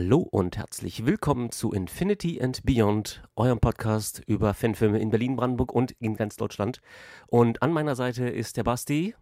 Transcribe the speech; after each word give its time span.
Hallo 0.00 0.18
und 0.18 0.56
herzlich 0.56 1.06
willkommen 1.06 1.50
zu 1.50 1.72
Infinity 1.72 2.40
and 2.40 2.62
Beyond, 2.62 3.24
eurem 3.34 3.58
Podcast 3.58 4.22
über 4.28 4.54
Fanfilme 4.54 5.00
in 5.00 5.10
Berlin, 5.10 5.34
Brandenburg 5.34 5.72
und 5.72 5.90
in 5.98 6.14
ganz 6.14 6.36
Deutschland. 6.36 6.80
Und 7.26 7.62
an 7.62 7.72
meiner 7.72 7.96
Seite 7.96 8.28
ist 8.28 8.56
der 8.56 8.62
Basti. 8.62 9.16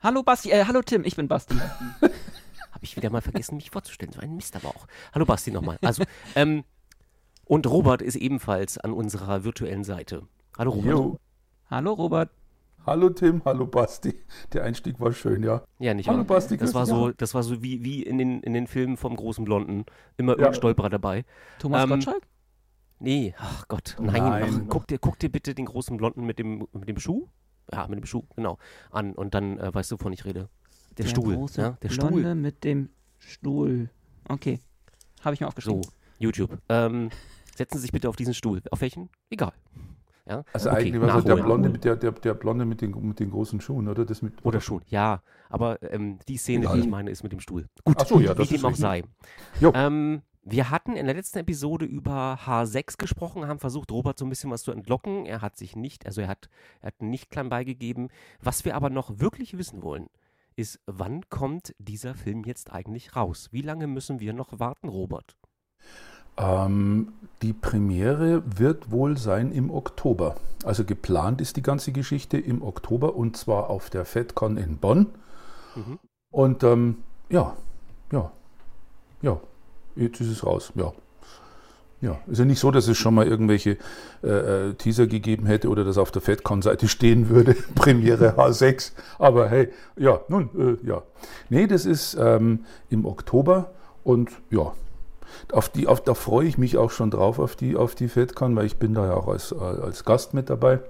Hallo 0.00 0.24
Basti, 0.24 0.50
äh, 0.50 0.64
hallo 0.66 0.82
Tim, 0.82 1.04
ich 1.04 1.14
bin 1.14 1.28
Basti. 1.28 1.54
Habe 2.00 2.10
ich 2.80 2.96
wieder 2.96 3.10
mal 3.10 3.20
vergessen, 3.20 3.54
mich 3.54 3.70
vorzustellen. 3.70 4.12
So 4.12 4.18
ein 4.18 4.34
Mist 4.34 4.56
aber 4.56 4.70
auch. 4.70 4.88
Hallo 5.14 5.24
Basti 5.24 5.52
nochmal. 5.52 5.78
Also, 5.82 6.02
ähm, 6.34 6.64
und 7.44 7.64
Robert 7.68 8.02
ist 8.02 8.16
ebenfalls 8.16 8.76
an 8.76 8.92
unserer 8.92 9.44
virtuellen 9.44 9.84
Seite. 9.84 10.26
Hallo 10.58 10.72
Robert. 10.72 10.90
Jo. 10.90 11.18
Hallo 11.70 11.92
Robert. 11.92 12.30
Hallo 12.86 13.10
Tim, 13.10 13.42
hallo 13.44 13.66
Basti. 13.66 14.14
Der 14.52 14.64
Einstieg 14.64 14.98
war 14.98 15.12
schön, 15.12 15.42
ja. 15.42 15.62
Ja, 15.78 15.92
nicht 15.92 16.08
Hallo 16.08 16.18
wahr? 16.18 16.24
Basti. 16.24 16.56
Das 16.56 16.72
war 16.72 16.86
so, 16.86 17.12
das 17.12 17.34
war 17.34 17.42
so 17.42 17.62
wie, 17.62 17.84
wie 17.84 18.02
in, 18.02 18.16
den, 18.16 18.40
in 18.42 18.54
den 18.54 18.66
Filmen 18.66 18.96
vom 18.96 19.16
großen 19.16 19.44
Blonden. 19.44 19.84
Immer 20.16 20.32
ja. 20.32 20.38
irgendein 20.38 20.54
Stolperer 20.54 20.88
dabei. 20.88 21.24
Thomas 21.58 21.84
ähm, 21.84 21.90
Gottschalk? 21.90 22.26
Nee, 22.98 23.34
ach 23.38 23.68
Gott, 23.68 23.96
nein. 24.00 24.22
nein. 24.22 24.60
Ach, 24.62 24.68
guck, 24.68 24.86
dir, 24.86 24.98
guck 24.98 25.18
dir 25.18 25.30
bitte 25.30 25.54
den 25.54 25.66
großen 25.66 25.96
Blonden 25.96 26.24
mit 26.24 26.38
dem, 26.38 26.66
mit 26.72 26.88
dem 26.88 26.98
Schuh, 26.98 27.28
ja, 27.72 27.86
mit 27.88 27.98
dem 27.98 28.06
Schuh, 28.06 28.24
genau, 28.36 28.58
an 28.90 29.14
und 29.14 29.34
dann 29.34 29.58
äh, 29.58 29.72
weißt 29.74 29.90
du, 29.90 29.94
wovon 29.98 30.12
ich 30.12 30.24
rede. 30.24 30.48
Der, 30.98 31.04
der 31.04 31.10
Stuhl, 31.10 31.34
große 31.34 31.60
ja, 31.60 31.70
der 31.82 31.88
Blonde 31.88 32.20
Stuhl. 32.20 32.34
mit 32.34 32.64
dem 32.64 32.90
Stuhl. 33.18 33.90
Okay, 34.28 34.60
habe 35.22 35.34
ich 35.34 35.40
mir 35.40 35.48
aufgeschrieben. 35.48 35.82
So, 35.82 35.90
YouTube. 36.18 36.58
Ähm, 36.68 37.10
setzen 37.56 37.78
Sie 37.78 37.82
sich 37.82 37.92
bitte 37.92 38.08
auf 38.08 38.16
diesen 38.16 38.34
Stuhl. 38.34 38.60
Auf 38.70 38.82
welchen? 38.82 39.08
Egal. 39.30 39.52
Ja? 40.30 40.44
Also 40.52 40.70
okay, 40.70 40.78
eigentlich 40.78 41.02
war 41.02 41.20
so 41.20 41.26
der 41.26 41.42
Blonde, 41.42 41.68
mit 41.68 41.84
der, 41.84 41.96
der, 41.96 42.12
der 42.12 42.34
Blonde 42.34 42.64
mit 42.64 42.80
den, 42.80 42.94
mit 43.06 43.18
den 43.18 43.30
großen 43.30 43.60
Schuhen, 43.60 43.88
oder? 43.88 44.04
Das 44.06 44.22
mit, 44.22 44.44
oder 44.44 44.60
Schuhen, 44.60 44.82
ja. 44.86 45.22
Aber 45.48 45.82
ähm, 45.82 46.20
die 46.28 46.36
Szene, 46.36 46.66
ja. 46.66 46.72
die 46.72 46.80
ich 46.80 46.88
meine, 46.88 47.10
ist 47.10 47.24
mit 47.24 47.32
dem 47.32 47.40
Stuhl. 47.40 47.66
Gut, 47.84 47.96
Ach 47.98 48.06
so, 48.06 48.20
ja, 48.20 48.32
das 48.32 48.48
wie 48.48 48.56
dem 48.56 48.64
auch 48.64 48.76
sei. 48.76 49.02
Ähm, 49.60 50.22
wir 50.42 50.70
hatten 50.70 50.94
in 50.94 51.06
der 51.06 51.16
letzten 51.16 51.38
Episode 51.38 51.84
über 51.84 52.38
H6 52.46 52.96
gesprochen, 52.96 53.48
haben 53.48 53.58
versucht, 53.58 53.90
Robert 53.90 54.18
so 54.18 54.24
ein 54.24 54.28
bisschen 54.28 54.50
was 54.50 54.62
zu 54.62 54.70
entlocken. 54.70 55.26
Er 55.26 55.42
hat 55.42 55.56
sich 55.56 55.74
nicht, 55.74 56.06
also 56.06 56.20
er 56.20 56.28
hat, 56.28 56.48
er 56.80 56.88
hat 56.88 57.02
nicht 57.02 57.30
klein 57.30 57.48
beigegeben. 57.48 58.08
Was 58.40 58.64
wir 58.64 58.76
aber 58.76 58.88
noch 58.88 59.18
wirklich 59.18 59.58
wissen 59.58 59.82
wollen, 59.82 60.06
ist, 60.54 60.80
wann 60.86 61.28
kommt 61.28 61.74
dieser 61.78 62.14
Film 62.14 62.44
jetzt 62.44 62.72
eigentlich 62.72 63.16
raus? 63.16 63.48
Wie 63.50 63.62
lange 63.62 63.88
müssen 63.88 64.20
wir 64.20 64.32
noch 64.32 64.60
warten, 64.60 64.88
Robert? 64.88 65.36
Ähm, 66.40 67.08
die 67.42 67.52
Premiere 67.52 68.42
wird 68.44 68.90
wohl 68.90 69.16
sein 69.16 69.52
im 69.52 69.70
Oktober. 69.70 70.36
Also 70.64 70.84
geplant 70.84 71.40
ist 71.40 71.56
die 71.56 71.62
ganze 71.62 71.92
Geschichte 71.92 72.38
im 72.38 72.62
Oktober 72.62 73.14
und 73.14 73.36
zwar 73.36 73.70
auf 73.70 73.90
der 73.90 74.04
FedCon 74.04 74.56
in 74.56 74.76
Bonn. 74.76 75.06
Mhm. 75.74 75.98
Und 76.32 76.64
ähm, 76.64 76.98
ja, 77.28 77.56
ja, 78.12 78.30
ja, 79.22 79.40
jetzt 79.96 80.20
ist 80.20 80.28
es 80.28 80.44
raus, 80.44 80.72
ja. 80.74 80.92
Ja, 82.02 82.18
ist 82.28 82.38
ja 82.38 82.46
nicht 82.46 82.60
so, 82.60 82.70
dass 82.70 82.88
es 82.88 82.96
schon 82.96 83.14
mal 83.14 83.26
irgendwelche 83.26 83.76
äh, 84.22 84.68
äh 84.70 84.74
Teaser 84.74 85.06
gegeben 85.06 85.44
hätte 85.44 85.68
oder 85.68 85.84
dass 85.84 85.98
auf 85.98 86.10
der 86.10 86.22
FedCon-Seite 86.22 86.88
stehen 86.88 87.28
würde, 87.28 87.54
Premiere 87.74 88.38
H6. 88.38 88.92
Aber 89.18 89.50
hey, 89.50 89.68
ja, 89.96 90.18
nun, 90.28 90.48
äh, 90.82 90.86
ja. 90.86 91.02
Nee, 91.50 91.66
das 91.66 91.84
ist 91.84 92.16
ähm, 92.18 92.64
im 92.88 93.04
Oktober 93.04 93.72
und 94.02 94.30
ja, 94.50 94.72
auf 95.52 95.68
die, 95.68 95.86
auf, 95.86 96.02
da 96.02 96.14
freue 96.14 96.46
ich 96.46 96.58
mich 96.58 96.76
auch 96.76 96.90
schon 96.90 97.10
drauf, 97.10 97.38
auf 97.38 97.56
die, 97.56 97.76
auf 97.76 97.94
die 97.94 98.08
FedCon, 98.08 98.54
weil 98.56 98.66
ich 98.66 98.76
bin 98.76 98.94
da 98.94 99.06
ja 99.06 99.14
auch 99.14 99.28
als, 99.28 99.52
als 99.52 100.04
Gast 100.04 100.34
mit 100.34 100.50
dabei. 100.50 100.80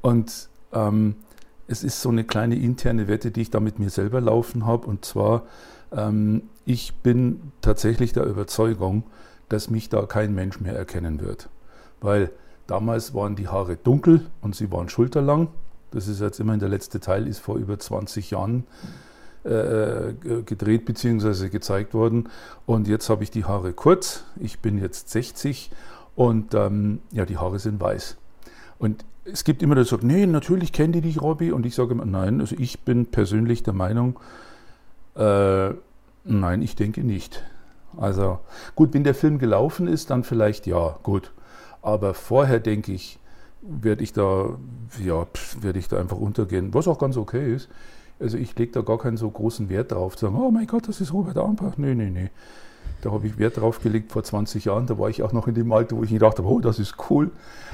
Und 0.00 0.48
ähm, 0.72 1.16
es 1.66 1.84
ist 1.84 2.00
so 2.00 2.08
eine 2.08 2.24
kleine 2.24 2.56
interne 2.56 3.08
Wette, 3.08 3.30
die 3.30 3.42
ich 3.42 3.50
da 3.50 3.60
mit 3.60 3.78
mir 3.78 3.90
selber 3.90 4.20
laufen 4.20 4.66
habe. 4.66 4.86
Und 4.86 5.04
zwar, 5.04 5.44
ähm, 5.92 6.42
ich 6.64 6.94
bin 6.96 7.52
tatsächlich 7.60 8.12
der 8.12 8.24
Überzeugung, 8.24 9.04
dass 9.48 9.70
mich 9.70 9.88
da 9.88 10.06
kein 10.06 10.34
Mensch 10.34 10.60
mehr 10.60 10.74
erkennen 10.74 11.20
wird. 11.20 11.48
Weil 12.00 12.30
damals 12.66 13.14
waren 13.14 13.36
die 13.36 13.48
Haare 13.48 13.76
dunkel 13.76 14.26
und 14.40 14.54
sie 14.54 14.70
waren 14.72 14.88
schulterlang. 14.88 15.48
Das 15.90 16.06
ist 16.08 16.20
jetzt 16.20 16.38
immerhin 16.40 16.60
der 16.60 16.68
letzte 16.68 17.00
Teil, 17.00 17.26
ist 17.26 17.40
vor 17.40 17.56
über 17.56 17.78
20 17.78 18.30
Jahren 18.30 18.60
äh, 18.60 19.09
gedreht 19.42 20.84
bzw. 20.84 21.48
gezeigt 21.48 21.94
worden. 21.94 22.28
Und 22.66 22.88
jetzt 22.88 23.08
habe 23.08 23.22
ich 23.22 23.30
die 23.30 23.44
Haare 23.44 23.72
kurz. 23.72 24.24
Ich 24.38 24.60
bin 24.60 24.78
jetzt 24.78 25.10
60 25.10 25.70
und 26.14 26.54
ähm, 26.54 27.00
ja, 27.12 27.24
die 27.24 27.38
Haare 27.38 27.58
sind 27.58 27.80
weiß. 27.80 28.16
Und 28.78 29.04
es 29.24 29.44
gibt 29.44 29.62
immer, 29.62 29.74
der 29.74 29.84
sagt, 29.84 30.02
nee, 30.02 30.26
natürlich 30.26 30.72
kennen 30.72 30.92
die 30.92 31.00
dich, 31.00 31.20
Robby. 31.20 31.52
Und 31.52 31.66
ich 31.66 31.74
sage 31.74 31.92
immer, 31.92 32.04
nein, 32.04 32.40
also 32.40 32.56
ich 32.58 32.80
bin 32.80 33.06
persönlich 33.06 33.62
der 33.62 33.74
Meinung, 33.74 34.18
äh, 35.16 35.70
nein, 36.24 36.62
ich 36.62 36.76
denke 36.76 37.02
nicht. 37.02 37.42
Also 37.96 38.38
gut, 38.74 38.94
wenn 38.94 39.04
der 39.04 39.14
Film 39.14 39.38
gelaufen 39.38 39.86
ist, 39.86 40.10
dann 40.10 40.24
vielleicht 40.24 40.66
ja, 40.66 40.98
gut. 41.02 41.32
Aber 41.82 42.14
vorher 42.14 42.60
denke 42.60 42.92
ich, 42.92 43.18
werde 43.62 44.02
ich 44.02 44.12
da, 44.12 44.56
ja, 45.04 45.26
werde 45.60 45.78
ich 45.78 45.88
da 45.88 45.98
einfach 45.98 46.16
untergehen, 46.16 46.72
was 46.72 46.88
auch 46.88 46.98
ganz 46.98 47.16
okay 47.16 47.54
ist. 47.54 47.68
Also 48.20 48.36
ich 48.36 48.56
lege 48.58 48.72
da 48.72 48.82
gar 48.82 48.98
keinen 48.98 49.16
so 49.16 49.30
großen 49.30 49.68
Wert 49.68 49.92
drauf, 49.92 50.16
zu 50.16 50.26
sagen, 50.26 50.38
oh 50.38 50.50
mein 50.50 50.66
Gott, 50.66 50.88
das 50.88 51.00
ist 51.00 51.12
Robert 51.12 51.38
Armbach. 51.38 51.76
Nee, 51.78 51.94
nee, 51.94 52.10
nee. 52.10 52.30
Da 53.00 53.10
habe 53.10 53.26
ich 53.26 53.38
Wert 53.38 53.56
drauf 53.56 53.80
gelegt 53.80 54.12
vor 54.12 54.22
20 54.22 54.66
Jahren. 54.66 54.86
Da 54.86 54.98
war 54.98 55.08
ich 55.08 55.22
auch 55.22 55.32
noch 55.32 55.48
in 55.48 55.54
dem 55.54 55.72
Alter, 55.72 55.96
wo 55.96 56.04
ich 56.04 56.10
gedacht 56.10 56.38
habe, 56.38 56.48
oh, 56.48 56.60
das 56.60 56.78
ist 56.78 56.96
cool. 57.08 57.30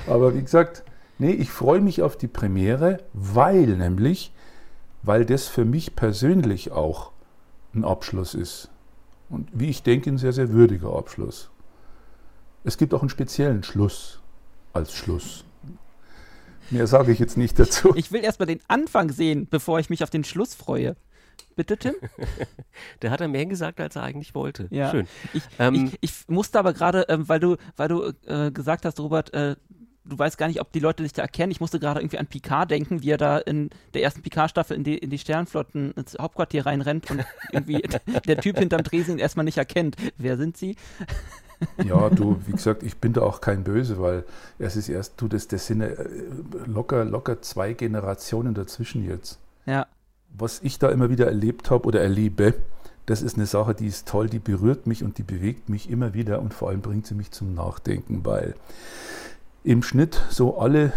Aber 0.06 0.34
wie 0.34 0.42
gesagt, 0.42 0.84
nee, 1.18 1.32
ich 1.32 1.50
freue 1.50 1.80
mich 1.80 2.02
auf 2.02 2.16
die 2.16 2.28
Premiere, 2.28 3.00
weil 3.12 3.66
nämlich, 3.76 4.32
weil 5.02 5.24
das 5.24 5.48
für 5.48 5.64
mich 5.64 5.96
persönlich 5.96 6.70
auch 6.70 7.10
ein 7.74 7.84
Abschluss 7.84 8.34
ist. 8.34 8.70
Und 9.28 9.48
wie 9.52 9.68
ich 9.68 9.82
denke, 9.82 10.10
ein 10.10 10.18
sehr, 10.18 10.32
sehr 10.32 10.50
würdiger 10.52 10.96
Abschluss. 10.96 11.50
Es 12.62 12.78
gibt 12.78 12.94
auch 12.94 13.00
einen 13.00 13.08
speziellen 13.08 13.64
Schluss 13.64 14.20
als 14.72 14.92
Schluss. 14.92 15.45
Mehr 16.71 16.87
sage 16.87 17.12
ich 17.12 17.19
jetzt 17.19 17.37
nicht 17.37 17.59
dazu. 17.59 17.94
Ich 17.97 18.12
will 18.12 18.25
erstmal 18.25 18.47
den 18.47 18.60
Anfang 18.69 19.10
sehen, 19.10 19.47
bevor 19.49 19.78
ich 19.78 19.91
mich 19.91 20.03
auf 20.03 20.10
den 20.10 20.25
Schluss 20.25 20.54
freue. 20.54 20.97
Bitte, 21.54 21.78
Tim? 21.78 21.94
Der 23.03 23.10
hat 23.10 23.21
er 23.21 23.28
mehr 23.28 23.47
gesagt, 23.47 23.81
als 23.81 23.97
er 23.97 24.03
eigentlich 24.03 24.34
wollte. 24.34 24.69
Ja. 24.71 24.91
Schön. 24.91 25.09
Ich, 25.32 25.43
ähm, 25.59 25.75
ich, 25.75 25.99
ich 26.00 26.28
musste 26.28 26.59
aber 26.59 26.75
gerade, 26.75 27.06
ähm, 27.09 27.28
weil 27.28 27.41
du, 27.41 27.56
weil 27.77 27.88
du 27.88 28.12
äh, 28.27 28.50
gesagt 28.50 28.84
hast, 28.84 29.00
Robert, 29.00 29.32
äh, 29.32 29.56
du 30.04 30.19
weißt 30.19 30.37
gar 30.38 30.49
nicht, 30.49 30.60
ob 30.60 30.72
die 30.72 30.81
Leute 30.81 31.03
dich 31.03 31.15
da 31.15 31.22
erkennen. 31.22 31.50
Ich 31.50 31.60
musste 31.60 31.81
gerade 31.81 32.00
irgendwie 32.00 32.19
an 32.19 32.27
Picard 32.27 32.71
denken, 32.71 33.03
wie 33.03 33.10
er 33.10 33.16
da 33.16 33.38
in 33.38 33.71
der 33.94 34.03
ersten 34.03 34.22
Picard-Staffel 34.22 34.77
in 34.77 34.84
die, 34.84 34.98
in 34.98 35.10
die 35.10 35.19
Sternflotten 35.19 35.93
ins 35.93 36.16
Hauptquartier 36.19 36.66
reinrennt 36.66 37.10
und 37.10 37.25
irgendwie 37.53 37.83
der 38.27 38.38
Typ 38.38 38.59
hinterm 38.59 38.83
Dresen 38.83 39.15
ihn 39.15 39.19
erstmal 39.19 39.44
nicht 39.44 39.59
erkennt. 39.59 39.97
Wer 40.19 40.37
sind 40.37 40.56
sie? 40.56 40.77
Ja, 41.84 42.10
du, 42.10 42.38
wie 42.46 42.52
gesagt, 42.52 42.82
ich 42.82 42.98
bin 42.98 43.12
da 43.12 43.22
auch 43.22 43.40
kein 43.40 43.64
Böse, 43.64 44.00
weil 44.00 44.24
es 44.58 44.76
ist 44.76 44.88
erst, 44.88 45.20
du, 45.20 45.28
das, 45.28 45.48
das 45.48 45.66
sind 45.66 45.80
äh, 45.80 45.94
locker, 46.66 47.04
locker 47.04 47.40
zwei 47.42 47.72
Generationen 47.72 48.54
dazwischen 48.54 49.04
jetzt. 49.04 49.38
Ja. 49.64 49.86
Was 50.36 50.60
ich 50.62 50.78
da 50.78 50.90
immer 50.90 51.08
wieder 51.08 51.26
erlebt 51.26 51.70
habe 51.70 51.86
oder 51.86 52.00
erlebe, 52.00 52.54
das 53.06 53.22
ist 53.22 53.36
eine 53.36 53.46
Sache, 53.46 53.74
die 53.74 53.86
ist 53.86 54.08
toll, 54.08 54.28
die 54.28 54.40
berührt 54.40 54.86
mich 54.86 55.04
und 55.04 55.18
die 55.18 55.22
bewegt 55.22 55.68
mich 55.68 55.88
immer 55.88 56.12
wieder 56.12 56.42
und 56.42 56.52
vor 56.52 56.68
allem 56.68 56.80
bringt 56.80 57.06
sie 57.06 57.14
mich 57.14 57.30
zum 57.30 57.54
Nachdenken, 57.54 58.24
weil 58.24 58.54
im 59.62 59.82
Schnitt 59.82 60.20
so 60.28 60.58
alle, 60.58 60.92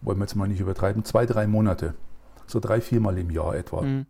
wollen 0.00 0.18
wir 0.18 0.24
jetzt 0.24 0.34
mal 0.34 0.48
nicht 0.48 0.60
übertreiben, 0.60 1.04
zwei, 1.04 1.26
drei 1.26 1.46
Monate, 1.46 1.94
so 2.46 2.58
drei, 2.58 2.80
viermal 2.80 3.18
im 3.18 3.30
Jahr 3.30 3.54
etwa, 3.54 3.82
mhm. 3.82 4.06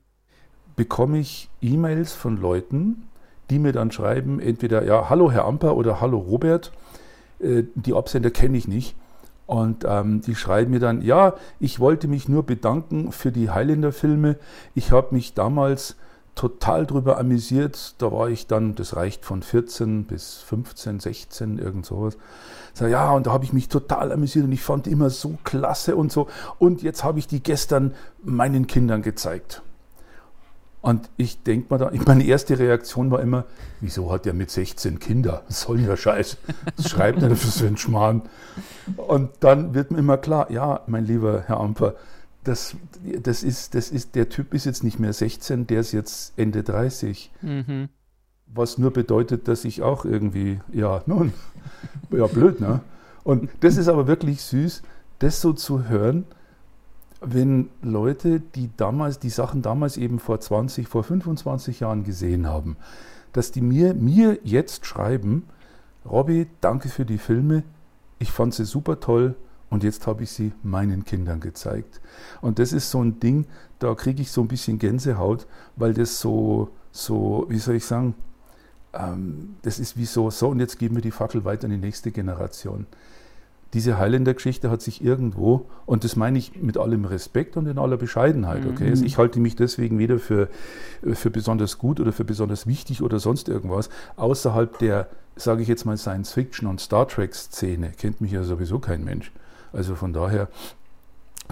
bekomme 0.76 1.18
ich 1.18 1.50
E-Mails 1.60 2.12
von 2.12 2.36
Leuten, 2.36 3.09
die 3.50 3.58
mir 3.58 3.72
dann 3.72 3.90
schreiben, 3.90 4.40
entweder 4.40 4.84
ja, 4.84 5.10
hallo 5.10 5.30
Herr 5.30 5.44
Amper 5.44 5.76
oder 5.76 6.00
hallo 6.00 6.18
Robert. 6.18 6.72
Äh, 7.40 7.64
die 7.74 7.94
Absender 7.94 8.30
kenne 8.30 8.56
ich 8.56 8.68
nicht. 8.68 8.96
Und 9.46 9.84
ähm, 9.84 10.20
die 10.20 10.36
schreiben 10.36 10.70
mir 10.70 10.78
dann, 10.78 11.02
ja, 11.02 11.34
ich 11.58 11.80
wollte 11.80 12.06
mich 12.06 12.28
nur 12.28 12.44
bedanken 12.44 13.10
für 13.10 13.32
die 13.32 13.50
Highlander-Filme. 13.50 14.36
Ich 14.76 14.92
habe 14.92 15.08
mich 15.12 15.34
damals 15.34 15.96
total 16.36 16.86
drüber 16.86 17.18
amüsiert. 17.18 17.96
Da 17.98 18.12
war 18.12 18.28
ich 18.28 18.46
dann, 18.46 18.76
das 18.76 18.94
reicht 18.94 19.24
von 19.24 19.42
14 19.42 20.04
bis 20.04 20.36
15, 20.36 21.00
16, 21.00 21.58
irgend 21.58 21.84
sowas. 21.84 22.16
So, 22.74 22.86
ja, 22.86 23.10
und 23.10 23.26
da 23.26 23.32
habe 23.32 23.44
ich 23.44 23.52
mich 23.52 23.68
total 23.68 24.12
amüsiert 24.12 24.44
und 24.44 24.52
ich 24.52 24.62
fand 24.62 24.86
die 24.86 24.92
immer 24.92 25.10
so 25.10 25.36
klasse 25.42 25.96
und 25.96 26.12
so. 26.12 26.28
Und 26.60 26.82
jetzt 26.82 27.02
habe 27.02 27.18
ich 27.18 27.26
die 27.26 27.42
gestern 27.42 27.94
meinen 28.22 28.68
Kindern 28.68 29.02
gezeigt. 29.02 29.62
Und 30.82 31.10
ich 31.18 31.42
denke 31.42 31.66
mal 31.68 31.78
da, 31.78 31.90
meine 32.06 32.24
erste 32.24 32.58
Reaktion 32.58 33.10
war 33.10 33.20
immer, 33.20 33.44
wieso 33.80 34.10
hat 34.10 34.26
er 34.26 34.32
mit 34.32 34.50
16 34.50 34.98
Kinder? 34.98 35.42
Was 35.46 35.62
soll 35.62 35.78
der 35.78 35.96
Scheiß? 35.96 36.38
Was 36.76 36.88
schreibt 36.88 37.22
er 37.22 37.36
für 37.36 37.48
so 37.48 37.66
einen 37.66 37.76
Schmarrn? 37.76 38.22
Und 38.96 39.30
dann 39.40 39.74
wird 39.74 39.90
mir 39.90 39.98
immer 39.98 40.16
klar, 40.16 40.50
ja, 40.50 40.80
mein 40.86 41.04
lieber 41.04 41.42
Herr 41.46 41.60
Amper, 41.60 41.96
das, 42.44 42.76
das, 43.22 43.42
ist, 43.42 43.74
das 43.74 43.90
ist, 43.90 44.14
der 44.14 44.30
Typ 44.30 44.54
ist 44.54 44.64
jetzt 44.64 44.82
nicht 44.82 44.98
mehr 44.98 45.12
16, 45.12 45.66
der 45.66 45.80
ist 45.80 45.92
jetzt 45.92 46.32
Ende 46.38 46.62
30. 46.62 47.30
Mhm. 47.42 47.90
Was 48.46 48.78
nur 48.78 48.90
bedeutet, 48.90 49.48
dass 49.48 49.66
ich 49.66 49.82
auch 49.82 50.06
irgendwie, 50.06 50.60
ja, 50.72 51.02
nun, 51.06 51.34
ja, 52.10 52.26
blöd, 52.26 52.60
ne? 52.60 52.80
Und 53.22 53.50
das 53.60 53.76
ist 53.76 53.88
aber 53.88 54.06
wirklich 54.06 54.40
süß, 54.42 54.82
das 55.18 55.42
so 55.42 55.52
zu 55.52 55.88
hören, 55.88 56.24
wenn 57.20 57.68
Leute, 57.82 58.40
die 58.40 58.70
damals, 58.76 59.18
die 59.18 59.30
Sachen 59.30 59.62
damals 59.62 59.96
eben 59.96 60.18
vor 60.18 60.40
20, 60.40 60.88
vor 60.88 61.04
25 61.04 61.80
Jahren 61.80 62.04
gesehen 62.04 62.46
haben, 62.46 62.76
dass 63.32 63.52
die 63.52 63.60
mir, 63.60 63.94
mir 63.94 64.38
jetzt 64.42 64.86
schreiben, 64.86 65.44
Robby, 66.04 66.46
danke 66.60 66.88
für 66.88 67.04
die 67.04 67.18
Filme, 67.18 67.62
ich 68.18 68.32
fand 68.32 68.54
sie 68.54 68.64
super 68.64 69.00
toll 69.00 69.34
und 69.68 69.84
jetzt 69.84 70.06
habe 70.06 70.22
ich 70.22 70.30
sie 70.30 70.52
meinen 70.62 71.04
Kindern 71.04 71.40
gezeigt. 71.40 72.00
Und 72.40 72.58
das 72.58 72.72
ist 72.72 72.90
so 72.90 73.02
ein 73.02 73.20
Ding, 73.20 73.46
da 73.78 73.94
kriege 73.94 74.22
ich 74.22 74.30
so 74.30 74.40
ein 74.40 74.48
bisschen 74.48 74.78
Gänsehaut, 74.78 75.46
weil 75.76 75.94
das 75.94 76.20
so, 76.20 76.70
so, 76.90 77.46
wie 77.48 77.58
soll 77.58 77.76
ich 77.76 77.84
sagen, 77.84 78.14
ähm, 78.92 79.56
das 79.62 79.78
ist 79.78 79.96
wie 79.96 80.06
so, 80.06 80.30
so 80.30 80.48
und 80.48 80.58
jetzt 80.58 80.78
geben 80.78 80.96
wir 80.96 81.02
die 81.02 81.12
Fackel 81.12 81.44
weiter 81.44 81.64
an 81.64 81.70
die 81.70 81.76
nächste 81.76 82.10
Generation 82.10 82.86
diese 83.72 83.98
Highlander-Geschichte 83.98 84.70
hat 84.70 84.82
sich 84.82 85.02
irgendwo, 85.04 85.66
und 85.86 86.02
das 86.02 86.16
meine 86.16 86.38
ich 86.38 86.60
mit 86.60 86.76
allem 86.76 87.04
Respekt 87.04 87.56
und 87.56 87.66
in 87.66 87.78
aller 87.78 87.96
Bescheidenheit, 87.96 88.66
okay? 88.66 88.84
Mhm. 88.84 88.90
Also 88.90 89.04
ich 89.04 89.16
halte 89.16 89.38
mich 89.38 89.54
deswegen 89.54 89.98
weder 89.98 90.18
für, 90.18 90.48
für 91.12 91.30
besonders 91.30 91.78
gut 91.78 92.00
oder 92.00 92.12
für 92.12 92.24
besonders 92.24 92.66
wichtig 92.66 93.02
oder 93.02 93.20
sonst 93.20 93.48
irgendwas. 93.48 93.88
Außerhalb 94.16 94.78
der, 94.78 95.08
sage 95.36 95.62
ich 95.62 95.68
jetzt 95.68 95.84
mal, 95.84 95.96
Science-Fiction- 95.96 96.66
und 96.66 96.80
Star 96.80 97.06
Trek-Szene 97.06 97.92
kennt 97.96 98.20
mich 98.20 98.32
ja 98.32 98.42
sowieso 98.42 98.80
kein 98.80 99.04
Mensch. 99.04 99.30
Also 99.72 99.94
von 99.94 100.12
daher, 100.12 100.48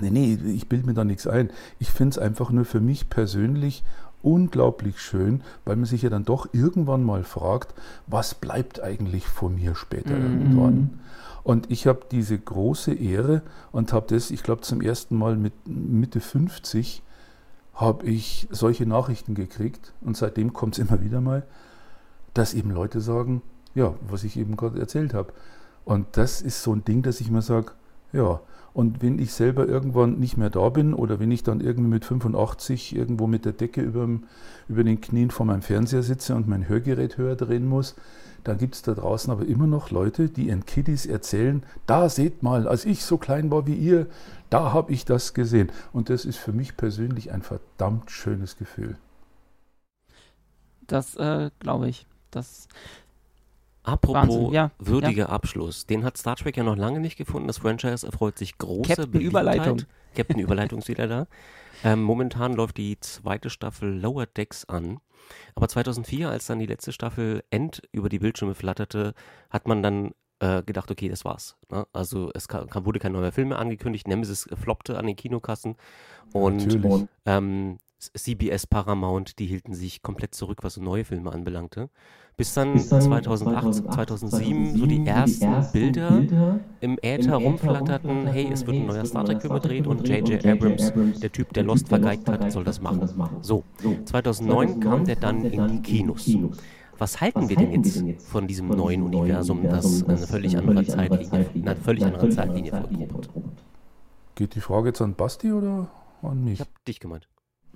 nee, 0.00 0.10
nee, 0.10 0.38
ich 0.54 0.68
bilde 0.68 0.86
mir 0.86 0.94
da 0.94 1.04
nichts 1.04 1.28
ein. 1.28 1.50
Ich 1.78 1.90
finde 1.90 2.10
es 2.10 2.18
einfach 2.18 2.50
nur 2.50 2.64
für 2.64 2.80
mich 2.80 3.08
persönlich 3.08 3.84
unglaublich 4.22 5.00
schön, 5.00 5.42
weil 5.64 5.76
man 5.76 5.84
sich 5.84 6.02
ja 6.02 6.10
dann 6.10 6.24
doch 6.24 6.52
irgendwann 6.52 7.04
mal 7.04 7.24
fragt, 7.24 7.74
was 8.06 8.34
bleibt 8.34 8.82
eigentlich 8.82 9.26
von 9.26 9.54
mir 9.54 9.74
später 9.74 10.14
mhm. 10.14 10.40
irgendwann? 10.40 11.00
Und 11.44 11.70
ich 11.70 11.86
habe 11.86 12.00
diese 12.10 12.38
große 12.38 12.92
Ehre 12.92 13.42
und 13.72 13.92
habe 13.92 14.06
das, 14.08 14.30
ich 14.30 14.42
glaube, 14.42 14.62
zum 14.62 14.80
ersten 14.80 15.16
Mal 15.16 15.36
mit 15.36 15.54
Mitte 15.66 16.20
50 16.20 17.02
habe 17.74 18.06
ich 18.06 18.48
solche 18.50 18.86
Nachrichten 18.86 19.34
gekriegt 19.34 19.94
und 20.00 20.16
seitdem 20.16 20.52
kommt 20.52 20.76
es 20.76 20.86
immer 20.86 21.00
wieder 21.00 21.20
mal, 21.20 21.46
dass 22.34 22.54
eben 22.54 22.70
Leute 22.70 23.00
sagen, 23.00 23.40
ja, 23.74 23.94
was 24.08 24.24
ich 24.24 24.36
eben 24.36 24.56
gerade 24.56 24.80
erzählt 24.80 25.14
habe. 25.14 25.32
Und 25.84 26.16
das 26.16 26.42
ist 26.42 26.62
so 26.62 26.74
ein 26.74 26.84
Ding, 26.84 27.02
dass 27.02 27.20
ich 27.20 27.30
mir 27.30 27.40
sage, 27.40 27.72
ja, 28.12 28.40
und 28.78 29.02
wenn 29.02 29.18
ich 29.18 29.32
selber 29.32 29.66
irgendwann 29.66 30.20
nicht 30.20 30.36
mehr 30.36 30.50
da 30.50 30.68
bin 30.68 30.94
oder 30.94 31.18
wenn 31.18 31.32
ich 31.32 31.42
dann 31.42 31.60
irgendwie 31.60 31.90
mit 31.90 32.04
85 32.04 32.94
irgendwo 32.94 33.26
mit 33.26 33.44
der 33.44 33.52
Decke 33.52 33.80
über, 33.80 34.08
über 34.68 34.84
den 34.84 35.00
Knien 35.00 35.32
vor 35.32 35.46
meinem 35.46 35.62
Fernseher 35.62 36.04
sitze 36.04 36.36
und 36.36 36.46
mein 36.46 36.68
Hörgerät 36.68 37.18
höher 37.18 37.34
drehen 37.34 37.66
muss, 37.66 37.96
dann 38.44 38.56
gibt 38.56 38.76
es 38.76 38.82
da 38.82 38.94
draußen 38.94 39.32
aber 39.32 39.46
immer 39.46 39.66
noch 39.66 39.90
Leute, 39.90 40.28
die 40.28 40.46
ihren 40.46 40.64
Kiddies 40.64 41.06
erzählen, 41.06 41.64
da 41.86 42.08
seht 42.08 42.44
mal, 42.44 42.68
als 42.68 42.84
ich 42.84 43.02
so 43.02 43.18
klein 43.18 43.50
war 43.50 43.66
wie 43.66 43.74
ihr, 43.74 44.06
da 44.48 44.72
habe 44.72 44.92
ich 44.92 45.04
das 45.04 45.34
gesehen. 45.34 45.72
Und 45.92 46.08
das 46.08 46.24
ist 46.24 46.38
für 46.38 46.52
mich 46.52 46.76
persönlich 46.76 47.32
ein 47.32 47.42
verdammt 47.42 48.12
schönes 48.12 48.58
Gefühl. 48.58 48.96
Das 50.86 51.16
äh, 51.16 51.50
glaube 51.58 51.88
ich. 51.88 52.06
Das 52.30 52.68
Apropos 53.88 54.52
ja, 54.52 54.70
würdiger 54.78 55.24
ja. 55.24 55.28
Abschluss, 55.28 55.86
den 55.86 56.04
hat 56.04 56.16
Star 56.18 56.36
Trek 56.36 56.56
ja 56.56 56.62
noch 56.62 56.76
lange 56.76 57.00
nicht 57.00 57.16
gefunden. 57.16 57.46
Das 57.46 57.58
Franchise 57.58 58.06
erfreut 58.06 58.38
sich 58.38 58.58
große 58.58 58.88
Captain 58.88 59.10
Beliebtheit. 59.10 59.30
Überleitung. 59.30 59.82
Captain 60.14 60.38
Überleitung 60.38 60.78
ist 60.80 60.88
wieder 60.88 61.06
da. 61.06 61.26
Ähm, 61.84 62.02
momentan 62.02 62.54
läuft 62.54 62.76
die 62.76 62.98
zweite 63.00 63.50
Staffel 63.50 63.98
Lower 63.98 64.26
Decks 64.26 64.64
an. 64.64 65.00
Aber 65.54 65.68
2004, 65.68 66.28
als 66.28 66.46
dann 66.46 66.58
die 66.58 66.66
letzte 66.66 66.92
Staffel 66.92 67.44
End 67.50 67.82
über 67.92 68.08
die 68.08 68.18
Bildschirme 68.18 68.54
flatterte, 68.54 69.14
hat 69.50 69.68
man 69.68 69.82
dann 69.82 70.12
äh, 70.40 70.62
gedacht, 70.62 70.90
okay, 70.90 71.08
das 71.08 71.24
war's. 71.24 71.56
Ne? 71.70 71.86
Also 71.92 72.30
es 72.34 72.48
kam, 72.48 72.68
wurde 72.84 72.98
kein 72.98 73.12
neuer 73.12 73.32
Film 73.32 73.48
mehr 73.48 73.58
angekündigt, 73.58 74.08
Nemesis 74.08 74.48
floppte 74.60 74.98
an 74.98 75.06
den 75.06 75.16
Kinokassen 75.16 75.76
und 76.32 76.78
ähm, 77.26 77.78
CBS 77.98 78.66
Paramount, 78.66 79.38
die 79.38 79.46
hielten 79.46 79.74
sich 79.74 80.02
komplett 80.02 80.34
zurück, 80.34 80.58
was 80.62 80.74
so 80.74 80.82
neue 80.82 81.04
Filme 81.04 81.32
anbelangte. 81.32 81.90
Bis 82.36 82.54
dann, 82.54 82.74
Bis 82.74 82.88
dann 82.88 83.02
2008, 83.02 83.74
2008 83.74 83.94
2007, 83.94 84.76
2007 84.76 84.78
so 84.78 84.86
die 84.86 85.06
ersten, 85.06 85.40
die 85.40 85.46
ersten 85.46 85.72
Bilder, 85.72 86.10
Bilder, 86.12 86.60
im 86.80 86.98
Äther 87.02 87.34
rumflatterten, 87.34 88.26
hey, 88.28 88.48
es 88.52 88.64
wird 88.64 88.76
ein 88.76 88.86
neuer 88.86 89.04
Star 89.04 89.24
Trek-Film 89.24 89.54
gedreht 89.54 89.86
und 89.88 90.08
J.J. 90.08 90.46
Abrams, 90.46 90.92
der 91.20 91.32
Typ, 91.32 91.52
der 91.52 91.64
Lost 91.64 91.88
vergeigt 91.88 92.28
hat, 92.28 92.52
soll 92.52 92.62
das 92.62 92.80
machen. 92.80 93.08
So, 93.42 93.64
2009 94.04 94.78
kam 94.78 95.04
der 95.04 95.16
dann 95.16 95.44
in 95.44 95.66
die 95.66 95.82
Kinos. 95.82 96.30
Was 96.96 97.20
halten 97.20 97.42
Was 97.42 97.48
wir 97.48 97.56
denn 97.56 97.72
jetzt 97.72 98.04
von 98.22 98.46
diesem 98.46 98.68
neuen 98.68 99.02
Universum, 99.02 99.64
das 99.64 100.04
eine 100.04 100.18
völlig 100.18 100.56
andere 100.56 100.84
Zeitlinie, 100.84 101.46
eine 101.54 101.76
völlig 101.76 102.04
andere 102.04 102.28
Zeitlinie 102.28 102.70
verkörpert? 102.70 103.28
Geht 104.36 104.54
die 104.54 104.60
Frage 104.60 104.88
jetzt 104.88 105.00
an 105.00 105.14
Basti 105.14 105.52
oder 105.52 105.88
an 106.22 106.44
mich? 106.44 106.54
Ich 106.54 106.60
hab 106.60 106.84
dich 106.84 107.00
gemeint. 107.00 107.28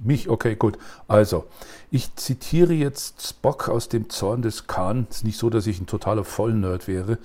Mich, 0.04 0.28
okay, 0.28 0.56
gut. 0.56 0.78
Also, 1.08 1.44
ich 1.90 2.14
zitiere 2.16 2.72
jetzt 2.72 3.26
Spock 3.26 3.68
aus 3.68 3.88
dem 3.88 4.08
Zorn 4.10 4.42
des 4.42 4.66
Khan. 4.66 5.06
Es 5.10 5.18
ist 5.18 5.24
nicht 5.24 5.38
so, 5.38 5.50
dass 5.50 5.66
ich 5.66 5.80
ein 5.80 5.86
totaler 5.86 6.24
Vollnerd 6.24 6.88
wäre. 6.88 7.18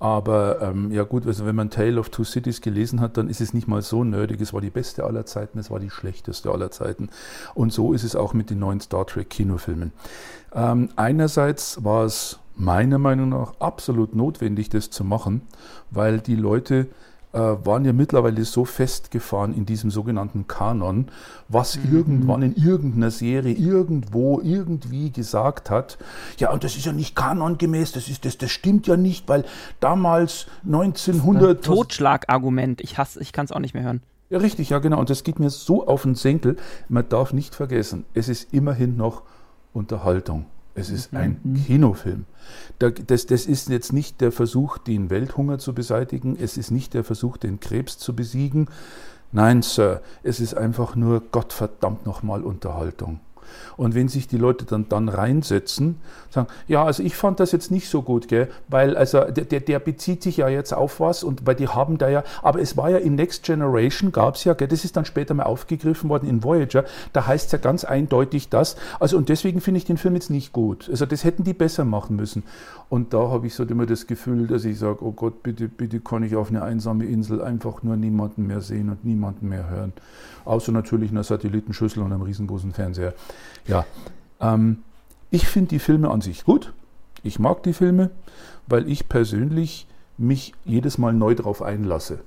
Aber 0.00 0.62
ähm, 0.62 0.92
ja 0.92 1.02
gut, 1.02 1.26
also 1.26 1.44
wenn 1.44 1.56
man 1.56 1.70
Tale 1.70 1.98
of 1.98 2.10
Two 2.10 2.22
Cities 2.22 2.60
gelesen 2.60 3.00
hat, 3.00 3.16
dann 3.16 3.28
ist 3.28 3.40
es 3.40 3.52
nicht 3.52 3.66
mal 3.66 3.82
so 3.82 4.04
nerdig. 4.04 4.40
Es 4.40 4.52
war 4.52 4.60
die 4.60 4.70
beste 4.70 5.04
aller 5.04 5.26
Zeiten, 5.26 5.58
es 5.58 5.70
war 5.70 5.80
die 5.80 5.90
schlechteste 5.90 6.52
aller 6.52 6.70
Zeiten. 6.70 7.08
Und 7.54 7.72
so 7.72 7.92
ist 7.92 8.04
es 8.04 8.14
auch 8.14 8.32
mit 8.32 8.50
den 8.50 8.60
neuen 8.60 8.80
Star 8.80 9.06
Trek 9.06 9.28
Kinofilmen. 9.28 9.92
Ähm, 10.54 10.90
einerseits 10.94 11.82
war 11.82 12.04
es 12.04 12.38
meiner 12.54 12.98
Meinung 12.98 13.30
nach 13.30 13.54
absolut 13.58 14.14
notwendig, 14.14 14.68
das 14.68 14.90
zu 14.90 15.02
machen, 15.02 15.42
weil 15.90 16.20
die 16.20 16.36
Leute 16.36 16.86
waren 17.32 17.84
ja 17.84 17.92
mittlerweile 17.92 18.44
so 18.44 18.64
festgefahren 18.64 19.54
in 19.54 19.66
diesem 19.66 19.90
sogenannten 19.90 20.46
Kanon, 20.46 21.08
was 21.48 21.76
mhm. 21.76 21.96
irgendwann 21.96 22.42
in 22.42 22.56
irgendeiner 22.56 23.10
Serie 23.10 23.54
irgendwo 23.54 24.40
irgendwie 24.40 25.10
gesagt 25.10 25.70
hat, 25.70 25.98
ja, 26.38 26.50
und 26.50 26.64
das 26.64 26.76
ist 26.76 26.86
ja 26.86 26.92
nicht 26.92 27.14
kanongemäß, 27.14 27.92
das 27.92 28.08
ist 28.08 28.24
das, 28.24 28.38
das 28.38 28.50
stimmt 28.50 28.86
ja 28.86 28.96
nicht, 28.96 29.28
weil 29.28 29.44
damals 29.80 30.46
1900 30.64 31.64
Totschlagargument, 31.64 32.80
ich 32.80 32.96
hasse, 32.98 33.20
ich 33.20 33.32
kann 33.32 33.44
es 33.44 33.52
auch 33.52 33.60
nicht 33.60 33.74
mehr 33.74 33.82
hören. 33.82 34.00
Ja, 34.30 34.38
richtig, 34.38 34.70
ja 34.70 34.78
genau, 34.78 34.98
und 34.98 35.08
das 35.08 35.24
geht 35.24 35.38
mir 35.38 35.50
so 35.50 35.86
auf 35.86 36.02
den 36.02 36.14
Senkel. 36.14 36.56
Man 36.88 37.08
darf 37.08 37.32
nicht 37.32 37.54
vergessen, 37.54 38.04
es 38.14 38.28
ist 38.28 38.52
immerhin 38.52 38.96
noch 38.96 39.22
Unterhaltung. 39.72 40.46
Es 40.78 40.90
ist 40.90 41.12
ein 41.12 41.40
mhm. 41.42 41.54
Kinofilm. 41.64 42.24
Das, 42.78 43.26
das 43.26 43.46
ist 43.46 43.68
jetzt 43.68 43.92
nicht 43.92 44.20
der 44.20 44.30
Versuch, 44.30 44.78
den 44.78 45.10
Welthunger 45.10 45.58
zu 45.58 45.74
beseitigen. 45.74 46.36
Es 46.40 46.56
ist 46.56 46.70
nicht 46.70 46.94
der 46.94 47.04
Versuch, 47.04 47.36
den 47.36 47.58
Krebs 47.58 47.98
zu 47.98 48.14
besiegen. 48.14 48.68
Nein, 49.32 49.62
Sir, 49.62 50.00
es 50.22 50.40
ist 50.40 50.54
einfach 50.54 50.96
nur 50.96 51.20
Gottverdammt 51.20 52.06
nochmal 52.06 52.42
Unterhaltung. 52.42 53.20
Und 53.76 53.94
wenn 53.94 54.08
sich 54.08 54.28
die 54.28 54.36
Leute 54.36 54.64
dann, 54.64 54.88
dann 54.88 55.08
reinsetzen, 55.08 56.00
sagen, 56.30 56.48
ja, 56.66 56.84
also 56.84 57.02
ich 57.02 57.16
fand 57.16 57.40
das 57.40 57.52
jetzt 57.52 57.70
nicht 57.70 57.88
so 57.88 58.02
gut, 58.02 58.28
gell, 58.28 58.48
weil 58.68 58.96
also 58.96 59.24
der, 59.24 59.44
der, 59.44 59.60
der 59.60 59.78
bezieht 59.78 60.22
sich 60.22 60.38
ja 60.38 60.48
jetzt 60.48 60.72
auf 60.72 61.00
was 61.00 61.22
und 61.22 61.46
weil 61.46 61.54
die 61.54 61.68
haben 61.68 61.98
da 61.98 62.08
ja, 62.08 62.24
aber 62.42 62.60
es 62.60 62.76
war 62.76 62.90
ja 62.90 62.98
in 62.98 63.14
Next 63.14 63.44
Generation, 63.44 64.12
gab 64.12 64.34
es 64.34 64.44
ja, 64.44 64.54
gell, 64.54 64.68
das 64.68 64.84
ist 64.84 64.96
dann 64.96 65.04
später 65.04 65.34
mal 65.34 65.44
aufgegriffen 65.44 66.10
worden 66.10 66.28
in 66.28 66.42
Voyager, 66.42 66.84
da 67.12 67.26
heißt 67.26 67.46
es 67.46 67.52
ja 67.52 67.58
ganz 67.58 67.84
eindeutig 67.84 68.48
das. 68.48 68.76
Also 69.00 69.16
und 69.16 69.28
deswegen 69.28 69.60
finde 69.60 69.78
ich 69.78 69.84
den 69.84 69.96
Film 69.96 70.14
jetzt 70.14 70.30
nicht 70.30 70.52
gut. 70.52 70.88
Also 70.90 71.06
das 71.06 71.24
hätten 71.24 71.44
die 71.44 71.54
besser 71.54 71.84
machen 71.84 72.16
müssen. 72.16 72.42
Und 72.88 73.12
da 73.12 73.28
habe 73.28 73.46
ich 73.46 73.54
so 73.54 73.64
immer 73.64 73.84
das 73.86 74.06
Gefühl, 74.06 74.46
dass 74.46 74.64
ich 74.64 74.78
sage, 74.78 75.04
oh 75.04 75.12
Gott, 75.12 75.42
bitte, 75.42 75.68
bitte 75.68 76.00
kann 76.00 76.22
ich 76.22 76.36
auf 76.36 76.48
eine 76.48 76.62
einsame 76.62 77.04
Insel 77.04 77.42
einfach 77.42 77.82
nur 77.82 77.96
niemanden 77.96 78.46
mehr 78.46 78.62
sehen 78.62 78.88
und 78.88 79.04
niemanden 79.04 79.48
mehr 79.48 79.68
hören. 79.68 79.92
Außer 80.44 80.72
natürlich 80.72 81.10
einer 81.10 81.24
Satellitenschüssel 81.24 82.02
und 82.02 82.12
einem 82.12 82.22
riesengroßen 82.22 82.72
Fernseher. 82.72 83.12
Ja, 83.66 83.84
ähm, 84.40 84.78
ich 85.30 85.46
finde 85.46 85.68
die 85.68 85.78
Filme 85.78 86.10
an 86.10 86.20
sich 86.20 86.44
gut. 86.44 86.72
Ich 87.22 87.38
mag 87.38 87.62
die 87.62 87.72
Filme, 87.72 88.10
weil 88.66 88.88
ich 88.88 89.08
persönlich 89.08 89.86
mich 90.16 90.54
jedes 90.64 90.98
Mal 90.98 91.12
neu 91.12 91.34
darauf 91.34 91.62
einlasse. 91.62 92.20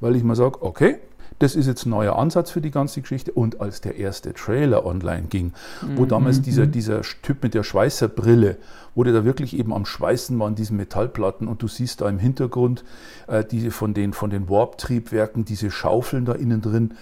Weil 0.00 0.16
ich 0.16 0.24
mal 0.24 0.36
sage, 0.36 0.62
okay, 0.62 0.98
das 1.38 1.54
ist 1.54 1.66
jetzt 1.66 1.84
ein 1.84 1.90
neuer 1.90 2.16
Ansatz 2.16 2.50
für 2.50 2.60
die 2.60 2.70
ganze 2.70 3.00
Geschichte. 3.02 3.32
Und 3.32 3.60
als 3.60 3.80
der 3.80 3.96
erste 3.96 4.32
Trailer 4.32 4.86
online 4.86 5.24
ging, 5.28 5.52
wo 5.96 6.02
mhm. 6.02 6.08
damals 6.08 6.40
dieser, 6.40 6.66
mhm. 6.66 6.72
dieser 6.72 7.02
Typ 7.02 7.42
mit 7.42 7.54
der 7.54 7.62
Schweißerbrille, 7.62 8.56
wo 8.94 9.04
der 9.04 9.12
da 9.12 9.24
wirklich 9.24 9.58
eben 9.58 9.72
am 9.72 9.84
Schweißen 9.84 10.38
war 10.38 10.46
an 10.46 10.54
diesen 10.54 10.76
Metallplatten 10.76 11.48
und 11.48 11.62
du 11.62 11.68
siehst 11.68 12.00
da 12.00 12.08
im 12.08 12.18
Hintergrund 12.18 12.84
äh, 13.26 13.44
diese 13.44 13.70
von 13.70 13.92
den, 13.92 14.12
von 14.14 14.30
den 14.30 14.48
Warp-Triebwerken, 14.48 15.44
diese 15.44 15.70
Schaufeln 15.70 16.24
da 16.24 16.32
innen 16.32 16.62
drin 16.62 16.94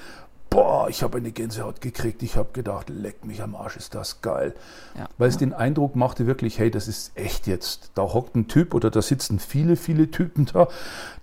boah, 0.55 0.89
ich 0.89 1.03
habe 1.03 1.19
eine 1.19 1.33
Gänsehaut 1.33 1.81
gekriegt. 1.81 2.23
Ich 2.23 2.37
habe 2.37 2.51
gedacht, 2.53 2.89
leck 2.89 3.25
mich 3.25 3.43
am 3.43 3.57
Arsch, 3.57 3.77
ist 3.77 3.97
das 3.97 4.23
geil. 4.23 4.55
Ja, 4.97 5.09
Weil 5.19 5.29
es 5.29 5.37
den 5.37 5.53
Eindruck 5.53 5.97
machte 5.97 6.29
wirklich, 6.29 6.61
hey, 6.61 6.71
das 6.71 6.87
ist 6.87 7.11
echt 7.17 7.49
jetzt. 7.49 7.91
Da 7.97 8.03
hockt 8.03 8.37
ein 8.37 8.47
Typ 8.47 8.73
oder 8.73 8.89
da 8.91 9.03
sitzen 9.03 9.41
viele, 9.41 9.75
viele 9.75 10.13
Typen 10.13 10.47
da, 10.47 10.69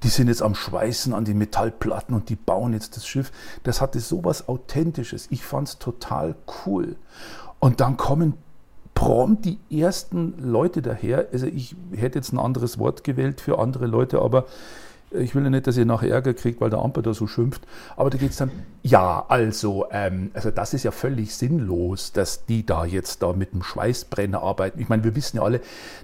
die 0.04 0.10
sind 0.10 0.28
jetzt 0.28 0.42
am 0.42 0.54
Schweißen 0.54 1.14
an 1.14 1.24
den 1.24 1.38
Metallplatten 1.38 2.14
und 2.14 2.28
die 2.28 2.36
bauen 2.36 2.74
jetzt 2.74 2.98
das 2.98 3.08
Schiff. 3.08 3.32
Das 3.64 3.80
hatte 3.80 4.02
sowas 4.02 4.50
Authentisches. 4.50 5.28
Ich 5.30 5.46
fand 5.46 5.70
es 5.70 5.80
total 5.80 6.36
cool. 6.66 6.98
Und 7.60 7.80
dann 7.80 7.96
kommen 7.96 8.34
prompt 8.96 9.46
die 9.46 9.60
ersten 9.72 10.34
Leute 10.40 10.82
daher. 10.82 11.30
Also 11.32 11.46
ich 11.46 11.74
hätte 11.96 12.20
jetzt 12.20 12.34
ein 12.34 12.40
anderes 12.40 12.80
Wort 12.80 13.06
gewählt 13.06 13.40
für 13.40 13.60
andere 13.60 13.86
Leute, 13.88 14.22
aber 14.22 14.46
ich 15.12 15.36
will 15.36 15.44
ja 15.44 15.50
nicht, 15.50 15.68
dass 15.68 15.78
ihr 15.78 15.86
nachher 15.86 16.10
Ärger 16.10 16.34
kriegt, 16.34 16.62
weil 16.62 16.70
der 16.70 16.80
Amper 16.80 17.02
da 17.02 17.14
so 17.14 17.28
schimpft. 17.28 17.62
Aber 17.96 18.10
da 18.10 18.18
geht 18.18 18.32
es 18.32 18.38
dann, 18.38 18.52
ja, 18.82 19.26
also, 19.28 19.86
ähm, 19.92 20.32
also 20.34 20.52
das 20.52 20.74
ist 20.74 20.84
ja 20.84 20.92
völlig 20.92 21.36
sinnlos, 21.36 22.14
dass 22.14 22.46
die 22.46 22.66
da 22.66 22.86
jetzt 22.86 23.22
da 23.22 23.34
mit 23.34 23.54
dem 23.54 23.64
Schweißbrenner 23.64 24.42
arbeiten. 24.42 24.80
Ich 24.80 24.90
meine, 24.90 25.04
wir 25.04 25.16
wissen 25.16 25.38
ja 25.38 25.44
alle, 25.44 25.62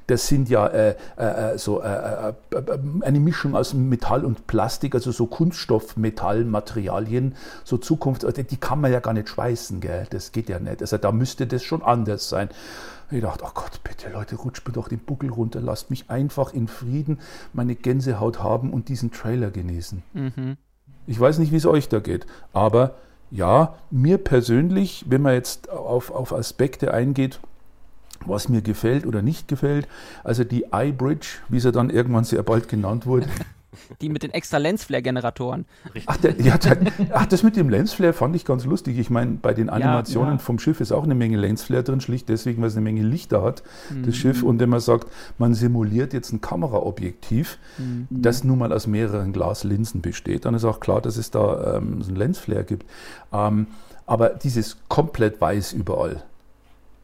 das 0.07 0.27
sind 0.27 0.49
ja 0.49 0.67
äh, 0.67 0.95
äh, 1.17 1.53
äh 1.53 1.57
so 1.57 1.81
äh, 1.81 1.87
äh, 1.87 2.33
äh, 2.51 2.79
eine 3.01 3.19
Mischung 3.19 3.55
aus 3.55 3.73
Metall 3.73 4.25
und 4.25 4.47
Plastik, 4.47 4.95
also 4.95 5.11
so 5.11 5.27
Kunststoffmetallmaterialien, 5.27 7.35
so 7.63 7.77
Zukunft, 7.77 8.25
die 8.51 8.57
kann 8.57 8.81
man 8.81 8.91
ja 8.91 8.99
gar 8.99 9.13
nicht 9.13 9.29
schweißen, 9.29 9.79
gell? 9.79 10.05
Das 10.09 10.31
geht 10.31 10.49
ja 10.49 10.59
nicht. 10.59 10.81
Also 10.81 10.97
da 10.97 11.11
müsste 11.11 11.47
das 11.47 11.63
schon 11.63 11.81
anders 11.81 12.29
sein. 12.29 12.49
Ich 13.09 13.21
dachte, 13.21 13.45
oh 13.45 13.51
Gott, 13.53 13.81
bitte 13.83 14.09
Leute, 14.09 14.35
rutscht 14.35 14.67
mir 14.67 14.73
doch 14.73 14.89
den 14.89 14.99
Buckel 14.99 15.29
runter, 15.29 15.61
lasst 15.61 15.89
mich 15.89 16.09
einfach 16.09 16.53
in 16.53 16.67
Frieden 16.67 17.19
meine 17.53 17.75
Gänsehaut 17.75 18.43
haben 18.43 18.73
und 18.73 18.89
diesen 18.89 19.11
Trailer 19.11 19.49
genießen. 19.49 20.03
Mhm. 20.13 20.57
Ich 21.05 21.19
weiß 21.19 21.37
nicht, 21.37 21.53
wie 21.53 21.57
es 21.57 21.65
euch 21.65 21.87
da 21.87 21.99
geht, 21.99 22.25
aber 22.51 22.95
ja, 23.31 23.75
mir 23.91 24.17
persönlich, 24.17 25.05
wenn 25.07 25.21
man 25.21 25.33
jetzt 25.33 25.69
auf, 25.69 26.11
auf 26.11 26.33
Aspekte 26.33 26.93
eingeht, 26.93 27.39
was 28.25 28.49
mir 28.49 28.61
gefällt 28.61 29.05
oder 29.05 29.21
nicht 29.21 29.47
gefällt, 29.47 29.87
also 30.23 30.43
die 30.43 30.65
iBridge, 30.71 31.27
wie 31.47 31.59
sie 31.59 31.71
dann 31.71 31.89
irgendwann 31.89 32.23
sehr 32.25 32.43
bald 32.43 32.67
genannt 32.67 33.05
wurde, 33.05 33.27
Die 34.01 34.09
mit 34.09 34.24
den 34.24 34.31
extra 34.31 34.57
Lensflare-Generatoren. 34.57 35.65
Ach, 36.05 36.17
ja, 36.39 36.57
ach, 37.13 37.25
das 37.25 37.43
mit 37.43 37.57
dem 37.57 37.69
Lensflare 37.69 38.13
fand 38.13 38.36
ich 38.36 38.45
ganz 38.45 38.65
lustig. 38.65 38.97
Ich 38.97 39.09
meine, 39.09 39.33
bei 39.41 39.53
den 39.53 39.69
Animationen 39.69 40.29
ja, 40.29 40.36
ja. 40.36 40.39
vom 40.39 40.57
Schiff 40.57 40.79
ist 40.79 40.91
auch 40.91 41.03
eine 41.03 41.15
Menge 41.15 41.38
Lensflare 41.38 41.83
drin, 41.83 42.00
schlicht 42.00 42.29
deswegen, 42.29 42.62
weil 42.62 42.69
es 42.69 42.75
eine 42.75 42.83
Menge 42.83 43.01
Lichter 43.01 43.43
hat, 43.43 43.63
mhm. 43.89 44.03
das 44.05 44.15
Schiff. 44.15 44.41
Und 44.41 44.59
wenn 44.59 44.69
man 44.69 44.79
sagt, 44.79 45.07
man 45.38 45.53
simuliert 45.53 46.13
jetzt 46.13 46.31
ein 46.31 46.39
Kameraobjektiv, 46.39 47.57
mhm. 47.77 48.07
das 48.09 48.43
nun 48.43 48.59
mal 48.59 48.71
aus 48.71 48.88
mehreren 48.88 49.33
Glaslinsen 49.33 50.01
besteht, 50.01 50.45
dann 50.45 50.53
ist 50.53 50.63
auch 50.63 50.79
klar, 50.79 51.01
dass 51.01 51.17
es 51.17 51.29
da 51.31 51.77
ähm, 51.77 52.01
so 52.01 52.12
ein 52.12 52.15
Lensflare 52.15 52.63
gibt. 52.63 52.86
Ähm, 53.33 53.67
aber 54.05 54.29
dieses 54.29 54.77
komplett 54.88 55.41
weiß 55.41 55.74
überall. 55.74 56.24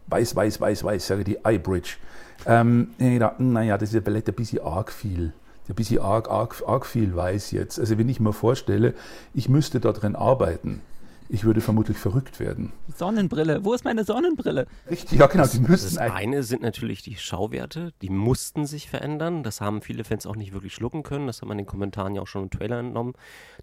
Weiß, 0.07 0.35
weiß, 0.35 0.61
weiß, 0.61 0.83
weiß, 0.83 1.07
sage 1.07 1.23
die 1.25 1.39
iBridge. 1.45 1.97
Ähm, 2.45 2.89
naja, 2.97 3.77
das 3.77 3.89
ist 3.89 3.95
ja 3.95 4.01
vielleicht 4.01 4.29
ein 4.29 4.35
bisschen 4.35 4.63
arg 4.63 4.91
viel 4.91 5.33
ein 5.69 5.75
bisschen 5.75 5.99
arg, 5.99 6.29
arg, 6.29 6.61
arg 6.65 6.85
viel 6.85 7.15
weiß 7.15 7.51
jetzt. 7.51 7.79
Also 7.79 7.97
wenn 7.97 8.09
ich 8.09 8.19
mir 8.19 8.33
vorstelle, 8.33 8.93
ich 9.33 9.49
müsste 9.49 9.79
da 9.79 9.91
drin 9.91 10.15
arbeiten, 10.15 10.81
ich 11.29 11.45
würde 11.45 11.61
vermutlich 11.61 11.97
verrückt 11.97 12.39
werden. 12.39 12.73
Sonnenbrille, 12.95 13.63
wo 13.63 13.73
ist 13.73 13.85
meine 13.85 14.03
Sonnenbrille? 14.03 14.67
Richtig, 14.89 15.19
ja 15.19 15.27
genau, 15.27 15.47
die 15.47 15.59
müssten. 15.59 15.95
Das 15.95 15.97
eine 15.97 16.43
sind 16.43 16.61
natürlich 16.61 17.01
die 17.01 17.15
Schauwerte, 17.15 17.93
die 18.01 18.09
mussten 18.09 18.65
sich 18.65 18.89
verändern. 18.89 19.41
Das 19.41 19.61
haben 19.61 19.81
viele 19.81 20.03
Fans 20.03 20.27
auch 20.27 20.35
nicht 20.35 20.53
wirklich 20.53 20.73
schlucken 20.73 21.01
können. 21.01 21.27
Das 21.27 21.41
haben 21.41 21.47
wir 21.47 21.53
in 21.53 21.59
den 21.59 21.65
Kommentaren 21.65 22.13
ja 22.13 22.21
auch 22.21 22.27
schon 22.27 22.43
im 22.43 22.49
Trailer 22.49 22.79
entnommen. 22.79 23.13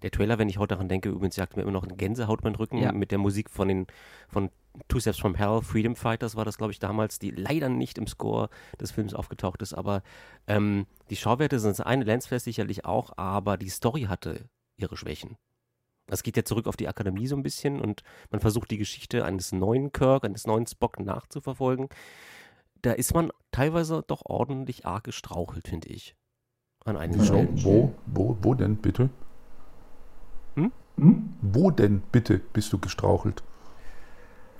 Der 0.01 0.11
Trailer, 0.11 0.37
wenn 0.37 0.49
ich 0.49 0.57
heute 0.57 0.75
daran 0.75 0.89
denke, 0.89 1.09
übrigens 1.09 1.35
jagt 1.35 1.55
mir 1.55 1.63
immer 1.63 1.71
noch 1.71 1.83
eine 1.83 1.95
Gänsehaut 1.95 2.41
beim 2.41 2.55
Rücken 2.55 2.77
ja. 2.77 2.91
mit 2.91 3.11
der 3.11 3.19
Musik 3.19 3.49
von 3.49 3.67
den 3.67 3.87
von 4.27 4.49
Two 4.87 4.99
Steps 4.99 5.19
from 5.19 5.35
Hell, 5.35 5.61
Freedom 5.61 5.95
Fighters 5.95 6.35
war 6.35 6.45
das, 6.45 6.57
glaube 6.57 6.71
ich, 6.71 6.79
damals, 6.79 7.19
die 7.19 7.31
leider 7.31 7.69
nicht 7.69 7.97
im 7.97 8.07
Score 8.07 8.49
des 8.79 8.91
Films 8.91 9.13
aufgetaucht 9.13 9.61
ist. 9.61 9.73
Aber 9.73 10.01
ähm, 10.47 10.85
die 11.09 11.15
Schauwerte 11.15 11.59
sind 11.59 11.77
das 11.77 11.85
eine, 11.85 12.05
Lensflash 12.05 12.43
sicherlich 12.43 12.85
auch, 12.85 13.17
aber 13.17 13.57
die 13.57 13.69
Story 13.69 14.03
hatte 14.03 14.49
ihre 14.77 14.95
Schwächen. 14.97 15.37
Es 16.07 16.23
geht 16.23 16.35
ja 16.35 16.43
zurück 16.43 16.67
auf 16.67 16.77
die 16.77 16.87
Akademie 16.87 17.27
so 17.27 17.35
ein 17.35 17.43
bisschen 17.43 17.79
und 17.79 18.03
man 18.31 18.41
versucht 18.41 18.71
die 18.71 18.77
Geschichte 18.77 19.23
eines 19.23 19.51
neuen 19.51 19.91
Kirk, 19.91 20.25
eines 20.25 20.47
neuen 20.47 20.67
Spock 20.67 20.99
nachzuverfolgen. 20.99 21.87
Da 22.81 22.93
ist 22.93 23.13
man 23.13 23.31
teilweise 23.51 24.03
doch 24.07 24.23
ordentlich 24.25 24.85
arg 24.85 25.03
gestrauchelt, 25.03 25.67
finde 25.67 25.89
ich. 25.89 26.15
An 26.83 26.97
einigen 26.97 27.23
Stellen. 27.23 27.63
Wo, 27.63 27.93
wo, 28.07 28.37
wo 28.41 28.53
denn 28.55 28.77
bitte? 28.77 29.09
Hm? 30.55 30.71
Hm? 30.97 31.33
Wo 31.41 31.69
denn 31.69 32.01
bitte 32.11 32.39
bist 32.39 32.73
du 32.73 32.79
gestrauchelt? 32.79 33.43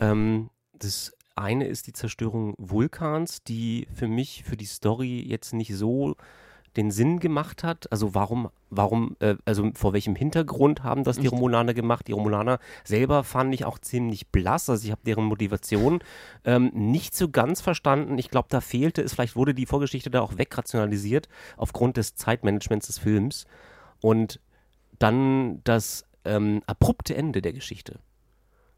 Ähm, 0.02 0.50
das 0.74 1.16
eine 1.36 1.66
ist 1.66 1.88
die 1.88 1.94
Zerstörung 1.94 2.56
Vulkans, 2.58 3.44
die 3.44 3.88
für 3.94 4.08
mich, 4.08 4.44
für 4.44 4.58
die 4.58 4.66
Story 4.66 5.24
jetzt 5.26 5.54
nicht 5.54 5.74
so 5.74 6.16
den 6.78 6.92
Sinn 6.92 7.20
gemacht 7.20 7.64
hat. 7.64 7.92
Also 7.92 8.16
warum, 8.16 8.50
warum, 8.70 9.18
äh, 9.20 9.36
also 9.46 9.72
vor 9.74 9.94
welchem 9.94 10.16
Hintergrund 10.16 10.84
haben 10.84 11.04
das 11.04 11.18
die 11.18 11.28
Romulaner 11.28 11.74
gemacht? 11.74 12.08
Die 12.08 12.14
Romulaner 12.14 12.60
selber 12.84 13.24
fand 13.24 13.54
ich 13.54 13.66
auch 13.66 13.78
ziemlich 13.78 14.30
blass. 14.30 14.70
Also 14.70 14.86
ich 14.86 14.92
habe 14.92 15.02
deren 15.06 15.26
Motivation 15.26 16.00
ähm, 16.46 16.72
nicht 16.74 17.14
so 17.16 17.30
ganz 17.30 17.62
verstanden. 17.62 18.18
Ich 18.18 18.30
glaube, 18.30 18.48
da 18.50 18.62
fehlte 18.62 19.02
es, 19.02 19.14
vielleicht 19.14 19.36
wurde 19.36 19.54
die 19.54 19.66
Vorgeschichte 19.66 20.10
da 20.10 20.22
auch 20.22 20.38
wegrationalisiert 20.38 21.28
aufgrund 21.58 21.98
des 21.98 22.16
Zeitmanagements 22.16 22.88
des 22.88 23.00
Films. 23.00 23.46
Und 24.00 24.40
dann 24.98 25.62
das 25.64 26.06
ähm, 26.24 26.62
abrupte 26.68 27.16
Ende 27.16 27.42
der 27.42 27.54
Geschichte. 27.54 28.00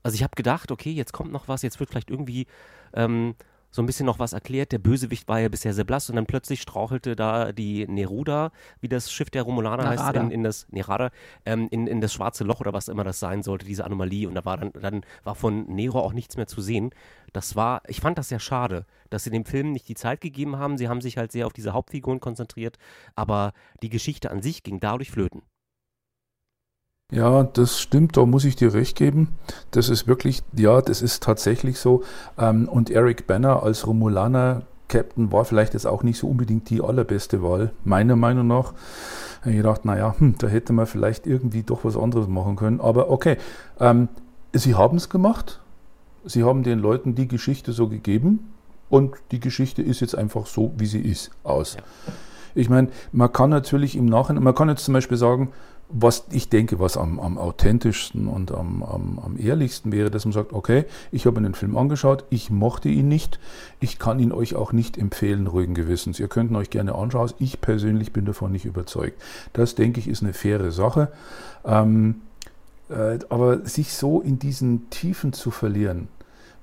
Also 0.04 0.16
ich 0.16 0.24
habe 0.24 0.36
gedacht, 0.36 0.72
okay, 0.72 0.92
jetzt 0.92 1.14
kommt 1.14 1.32
noch 1.32 1.48
was, 1.48 1.62
jetzt 1.62 1.80
wird 1.80 1.90
vielleicht 1.90 2.10
irgendwie 2.10 2.46
ähm, 2.94 3.36
so 3.74 3.82
ein 3.82 3.88
bisschen 3.88 4.06
noch 4.06 4.20
was 4.20 4.34
erklärt. 4.34 4.72
Der 4.72 4.78
Bösewicht 4.78 5.28
war 5.28 5.40
ja 5.40 5.50
bisher 5.50 5.74
sehr 5.74 5.84
blass 5.84 6.10
und 6.10 6.16
dann 6.16 6.28
plötzlich 6.28 6.62
strauchelte 6.62 7.16
da 7.16 7.52
die 7.52 7.88
Neruda, 7.88 8.52
wie 8.82 8.88
das 8.88 9.12
Schiff 9.12 9.32
der 9.32 9.42
Romulaner 9.42 9.84
Narada. 9.84 10.06
heißt, 10.06 10.16
in, 10.16 10.30
in 10.30 10.44
das 10.44 10.68
Nerada, 10.70 11.10
ähm, 11.46 11.68
in, 11.72 11.88
in 11.88 12.00
das 12.00 12.14
schwarze 12.14 12.44
Loch 12.44 12.62
oder 12.62 12.72
was 12.72 12.88
immer 12.88 13.04
das 13.04 13.20
sein 13.20 13.42
sollte, 13.42 13.66
diese 13.66 13.84
Anomalie. 13.84 14.28
Und 14.28 14.36
da 14.36 14.46
war 14.46 14.58
dann, 14.58 14.72
dann 14.74 15.02
war 15.24 15.34
von 15.34 15.66
Nero 15.66 16.00
auch 16.00 16.14
nichts 16.14 16.38
mehr 16.38 16.46
zu 16.46 16.62
sehen. 16.62 16.92
Das 17.34 17.56
war, 17.56 17.82
ich 17.88 18.00
fand 18.00 18.20
das 18.20 18.30
sehr 18.30 18.40
schade, 18.40 18.86
dass 19.10 19.24
sie 19.24 19.32
dem 19.32 19.44
Film 19.44 19.72
nicht 19.72 19.90
die 19.90 19.96
Zeit 19.96 20.22
gegeben 20.22 20.58
haben. 20.58 20.78
Sie 20.78 20.88
haben 20.88 21.02
sich 21.02 21.18
halt 21.18 21.32
sehr 21.32 21.48
auf 21.48 21.54
diese 21.54 21.74
Hauptfiguren 21.74 22.20
konzentriert, 22.20 22.78
aber 23.16 23.54
die 23.82 23.90
Geschichte 23.90 24.30
an 24.30 24.44
sich 24.44 24.62
ging 24.62 24.80
dadurch 24.80 25.10
flöten. 25.10 25.42
Ja, 27.14 27.44
das 27.44 27.80
stimmt, 27.80 28.18
da 28.18 28.26
muss 28.26 28.44
ich 28.44 28.56
dir 28.56 28.74
recht 28.74 28.98
geben. 28.98 29.28
Das 29.70 29.90
ist 29.90 30.08
wirklich, 30.08 30.42
ja, 30.58 30.82
das 30.82 31.04
ist 31.04 31.22
tatsächlich 31.22 31.78
so. 31.78 32.04
Ähm, 32.40 32.68
und 32.68 32.90
Eric 32.90 33.28
Banner 33.28 33.62
als 33.62 33.86
Romulaner 33.86 34.64
Captain 34.88 35.32
war 35.32 35.46
vielleicht 35.46 35.74
jetzt 35.74 35.86
auch 35.86 36.02
nicht 36.02 36.18
so 36.18 36.28
unbedingt 36.28 36.72
die 36.72 36.82
allerbeste 36.82 37.44
Wahl, 37.44 37.72
meiner 37.84 38.16
Meinung 38.16 38.48
nach. 38.48 38.74
Ich 39.46 39.62
dachte, 39.62 39.88
naja, 39.88 40.16
hm, 40.18 40.36
da 40.40 40.48
hätte 40.48 40.74
man 40.74 40.88
vielleicht 40.88 41.28
irgendwie 41.28 41.62
doch 41.62 41.84
was 41.84 41.98
anderes 41.98 42.28
machen 42.28 42.56
können. 42.56 42.82
Aber 42.82 43.12
okay, 43.12 43.38
ähm, 43.80 44.10
sie 44.52 44.74
haben 44.74 44.98
es 44.98 45.10
gemacht. 45.10 45.60
Sie 46.26 46.44
haben 46.44 46.64
den 46.64 46.80
Leuten 46.80 47.14
die 47.14 47.28
Geschichte 47.28 47.74
so 47.74 47.90
gegeben 47.90 48.54
und 48.90 49.16
die 49.32 49.40
Geschichte 49.40 49.84
ist 49.84 50.00
jetzt 50.00 50.18
einfach 50.18 50.48
so, 50.48 50.74
wie 50.78 50.86
sie 50.88 51.02
ist, 51.02 51.30
aus. 51.44 51.76
Ja. 51.76 51.84
Ich 52.56 52.70
meine, 52.70 52.90
man 53.12 53.32
kann 53.32 53.50
natürlich 53.50 53.96
im 53.96 54.06
Nachhinein, 54.06 54.44
man 54.44 54.56
kann 54.56 54.70
jetzt 54.70 54.86
zum 54.86 54.94
Beispiel 54.94 55.18
sagen, 55.18 55.52
was 55.96 56.26
ich 56.32 56.50
denke, 56.50 56.80
was 56.80 56.98
am, 56.98 57.20
am 57.20 57.38
authentischsten 57.38 58.28
und 58.28 58.52
am, 58.52 58.82
am, 58.82 59.20
am, 59.20 59.38
ehrlichsten 59.38 59.92
wäre, 59.92 60.10
dass 60.10 60.26
man 60.26 60.32
sagt, 60.32 60.52
okay, 60.52 60.86
ich 61.12 61.26
habe 61.28 61.40
mir 61.40 61.48
den 61.48 61.54
Film 61.54 61.78
angeschaut, 61.78 62.26
ich 62.32 62.50
mochte 62.50 62.90
ihn 62.90 63.08
nicht, 63.08 63.40
ich 63.80 64.00
kann 64.00 64.20
ihn 64.20 64.32
euch 64.32 64.56
auch 64.56 64.74
nicht 64.74 64.98
empfehlen, 64.98 65.46
ruhigen 65.46 65.76
Gewissens. 65.76 66.20
Ihr 66.20 66.28
könnt 66.28 66.50
ihn 66.50 66.56
euch 66.56 66.72
gerne 66.72 66.96
anschauen, 66.96 67.32
ich 67.38 67.62
persönlich 67.62 68.12
bin 68.12 68.26
davon 68.26 68.52
nicht 68.52 68.66
überzeugt. 68.66 69.22
Das, 69.54 69.76
denke 69.76 70.00
ich, 70.00 70.08
ist 70.08 70.24
eine 70.24 70.34
faire 70.34 70.72
Sache. 70.72 71.12
Ähm, 71.64 72.22
äh, 72.90 73.20
aber 73.30 73.66
sich 73.66 73.94
so 73.94 74.20
in 74.20 74.40
diesen 74.40 74.90
Tiefen 74.90 75.32
zu 75.32 75.52
verlieren, 75.52 76.08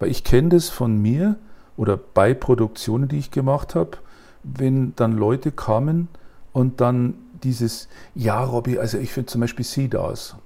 weil 0.00 0.10
ich 0.10 0.24
kenne 0.24 0.48
das 0.48 0.68
von 0.68 1.00
mir 1.00 1.36
oder 1.76 1.96
bei 1.96 2.34
Produktionen, 2.34 3.06
die 3.06 3.18
ich 3.18 3.30
gemacht 3.30 3.76
habe, 3.76 3.98
wenn 4.42 4.94
dann 4.96 5.12
Leute 5.12 5.52
kamen 5.52 6.08
und 6.52 6.80
dann 6.80 7.14
dieses, 7.44 7.88
ja, 8.14 8.42
Robby, 8.42 8.78
also 8.78 8.98
ich 8.98 9.12
finde 9.12 9.26
zum 9.26 9.40
Beispiel 9.40 9.64
Seedars. 9.64 10.36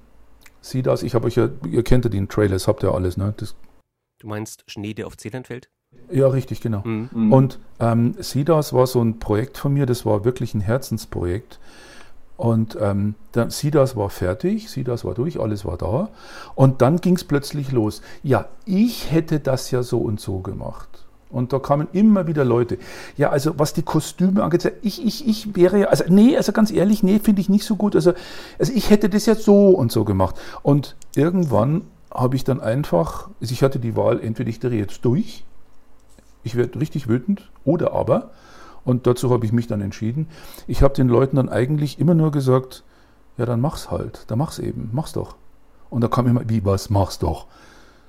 Seedars, 0.61 1.03
ich 1.03 1.15
habe 1.15 1.27
euch 1.27 1.35
ja, 1.35 1.49
ihr 1.69 1.83
kennt 1.83 2.05
ja 2.05 2.09
den 2.09 2.27
Trailer, 2.27 2.53
das 2.53 2.67
habt 2.67 2.83
ihr 2.83 2.93
alles, 2.93 3.17
ne? 3.17 3.33
Das, 3.37 3.55
du 4.19 4.27
meinst 4.27 4.63
Schnee, 4.67 4.93
der 4.93 5.07
auf 5.07 5.17
Zählern 5.17 5.43
fällt? 5.43 5.69
Ja, 6.11 6.27
richtig, 6.27 6.61
genau. 6.61 6.81
Mhm. 6.83 7.09
mhm. 7.13 7.33
Und 7.33 7.59
ähm, 7.79 8.15
Seedars 8.19 8.73
war 8.73 8.87
so 8.87 9.01
ein 9.01 9.19
Projekt 9.19 9.57
von 9.57 9.73
mir, 9.73 9.85
das 9.85 10.05
war 10.05 10.25
wirklich 10.25 10.53
ein 10.53 10.61
Herzensprojekt. 10.61 11.59
Und 12.37 12.77
ähm, 12.81 13.15
dann 13.31 13.49
Sidas 13.49 13.95
war 13.95 14.09
fertig, 14.09 14.69
Sidas 14.69 15.05
war 15.05 15.13
durch, 15.13 15.39
alles 15.39 15.63
war 15.63 15.77
da. 15.77 16.09
Und 16.55 16.81
dann 16.81 16.97
ging 16.97 17.15
es 17.15 17.23
plötzlich 17.23 17.71
los. 17.71 18.01
Ja, 18.23 18.49
ich 18.65 19.11
hätte 19.11 19.39
das 19.39 19.71
ja 19.71 19.83
so 19.83 19.99
und 19.99 20.19
so 20.19 20.39
gemacht. 20.39 21.04
Und 21.35 21.51
da 21.51 21.59
kamen 21.59 21.89
immer 21.91 22.27
wieder 22.27 22.45
Leute. 22.45 22.77
Ja, 23.17 23.29
also 23.29 23.59
was 23.59 23.73
die 23.73 23.81
Kostüme 23.81 24.41
angeht, 24.41 24.71
ich, 24.81 25.05
ich, 25.05 25.27
ich 25.27 25.53
wäre 25.53 25.79
ja, 25.79 25.87
also 25.87 26.05
nee, 26.07 26.37
also 26.37 26.53
ganz 26.53 26.71
ehrlich, 26.71 27.03
nee, 27.03 27.19
finde 27.19 27.41
ich 27.41 27.49
nicht 27.49 27.65
so 27.65 27.75
gut. 27.75 27.93
Also, 27.93 28.13
also 28.57 28.71
ich 28.73 28.89
hätte 28.89 29.09
das 29.09 29.25
jetzt 29.25 29.43
so 29.43 29.71
und 29.71 29.91
so 29.91 30.05
gemacht. 30.05 30.39
Und 30.63 30.95
irgendwann 31.13 31.81
habe 32.09 32.37
ich 32.37 32.45
dann 32.45 32.61
einfach, 32.61 33.27
also 33.41 33.51
ich 33.51 33.63
hatte 33.63 33.79
die 33.79 33.97
Wahl, 33.97 34.21
entweder 34.21 34.49
ich 34.49 34.61
drehe 34.61 34.79
jetzt 34.79 35.03
durch, 35.03 35.43
ich 36.43 36.55
werde 36.55 36.79
richtig 36.79 37.09
wütend, 37.09 37.51
oder 37.65 37.91
aber, 37.91 38.29
und 38.85 39.05
dazu 39.05 39.29
habe 39.29 39.45
ich 39.45 39.51
mich 39.51 39.67
dann 39.67 39.81
entschieden, 39.81 40.29
ich 40.67 40.81
habe 40.83 40.93
den 40.93 41.09
Leuten 41.09 41.35
dann 41.35 41.49
eigentlich 41.49 41.99
immer 41.99 42.13
nur 42.13 42.31
gesagt, 42.31 42.85
ja, 43.37 43.45
dann 43.45 43.59
mach's 43.59 43.91
halt, 43.91 44.23
dann 44.27 44.37
mach's 44.37 44.59
eben, 44.59 44.89
mach's 44.93 45.11
doch. 45.11 45.35
Und 45.89 45.99
da 46.01 46.07
kam 46.07 46.27
immer, 46.27 46.47
wie, 46.47 46.63
was, 46.63 46.89
mach's 46.89 47.19
doch. 47.19 47.47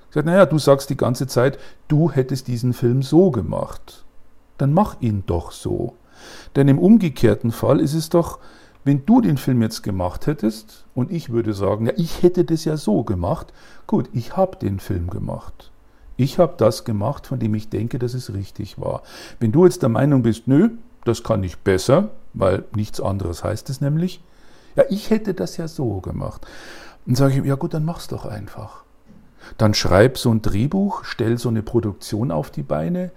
Sage, 0.09 0.27
naja, 0.27 0.45
du 0.45 0.57
sagst 0.57 0.89
die 0.89 0.97
ganze 0.97 1.27
Zeit, 1.27 1.59
du 1.87 2.11
hättest 2.11 2.47
diesen 2.47 2.73
Film 2.73 3.01
so 3.03 3.31
gemacht. 3.31 4.05
Dann 4.57 4.73
mach 4.73 5.01
ihn 5.01 5.23
doch 5.25 5.51
so. 5.51 5.95
Denn 6.55 6.67
im 6.67 6.79
umgekehrten 6.79 7.51
Fall 7.51 7.79
ist 7.79 7.93
es 7.93 8.09
doch, 8.09 8.39
Wenn 8.87 9.05
du 9.05 9.19
den 9.19 9.35
Film 9.35 9.61
jetzt 9.61 9.83
gemacht 9.83 10.27
hättest 10.27 10.85
und 10.95 11.11
ich 11.11 11.29
würde 11.29 11.53
sagen, 11.53 11.87
ja, 11.87 11.93
ich 11.97 12.23
hätte 12.23 12.45
das 12.45 12.63
ja 12.63 12.77
so 12.77 13.03
gemacht, 13.03 13.51
gut, 13.85 14.07
ich 14.13 14.37
habe 14.37 14.55
den 14.55 14.79
Film 14.79 15.09
gemacht. 15.09 15.71
Ich 16.15 16.39
habe 16.39 16.53
das 16.55 16.85
gemacht, 16.85 17.27
von 17.27 17.37
dem 17.37 17.53
ich 17.53 17.67
denke, 17.67 17.99
dass 17.99 18.13
es 18.13 18.33
richtig 18.33 18.79
war. 18.79 19.01
Wenn 19.41 19.51
du 19.51 19.65
jetzt 19.65 19.81
der 19.81 19.89
Meinung 19.89 20.21
bist, 20.23 20.47
nö, 20.47 20.69
das 21.03 21.21
kann 21.21 21.43
ich 21.43 21.57
besser, 21.57 22.11
weil 22.33 22.63
nichts 22.77 23.01
anderes 23.01 23.43
heißt 23.43 23.69
es 23.69 23.81
nämlich, 23.81 24.23
ja, 24.77 24.85
ich 24.89 25.09
hätte 25.09 25.33
das 25.33 25.57
ja 25.57 25.67
so 25.67 25.99
gemacht. 25.99 26.47
Dann 27.05 27.15
sage 27.15 27.39
ich, 27.39 27.45
ja 27.45 27.55
gut, 27.55 27.73
dann 27.73 27.83
mach's 27.83 28.07
doch 28.07 28.25
einfach. 28.25 28.85
Dann 29.57 29.73
schreib 29.73 30.17
so 30.17 30.31
ein 30.31 30.41
Drehbuch, 30.41 31.03
stell 31.03 31.37
so 31.37 31.49
eine 31.49 31.63
Produktion 31.63 32.31
auf 32.31 32.51
die 32.51 32.63
Beine, 32.63 33.11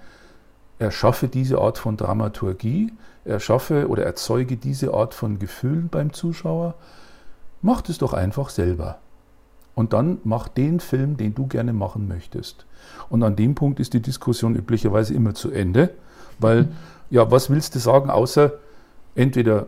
erschaffe 0.78 1.28
diese 1.28 1.58
Art 1.58 1.78
von 1.78 1.96
Dramaturgie, 1.96 2.92
erschaffe 3.24 3.88
oder 3.88 4.04
erzeuge 4.04 4.56
diese 4.56 4.94
Art 4.94 5.14
von 5.14 5.38
Gefühlen 5.38 5.88
beim 5.88 6.12
Zuschauer. 6.12 6.74
Mach 7.62 7.82
es 7.88 7.98
doch 7.98 8.14
einfach 8.14 8.48
selber. 8.48 8.98
Und 9.74 9.92
dann 9.92 10.18
mach 10.24 10.48
den 10.48 10.80
Film, 10.80 11.16
den 11.16 11.34
du 11.34 11.46
gerne 11.46 11.72
machen 11.72 12.08
möchtest. 12.08 12.66
Und 13.08 13.22
an 13.22 13.36
dem 13.36 13.54
Punkt 13.54 13.80
ist 13.80 13.92
die 13.92 14.02
Diskussion 14.02 14.56
üblicherweise 14.56 15.14
immer 15.14 15.34
zu 15.34 15.50
Ende, 15.50 15.90
weil, 16.38 16.62
mhm. 16.64 16.72
ja, 17.10 17.30
was 17.30 17.50
willst 17.50 17.74
du 17.74 17.78
sagen, 17.78 18.10
außer 18.10 18.52
entweder, 19.14 19.66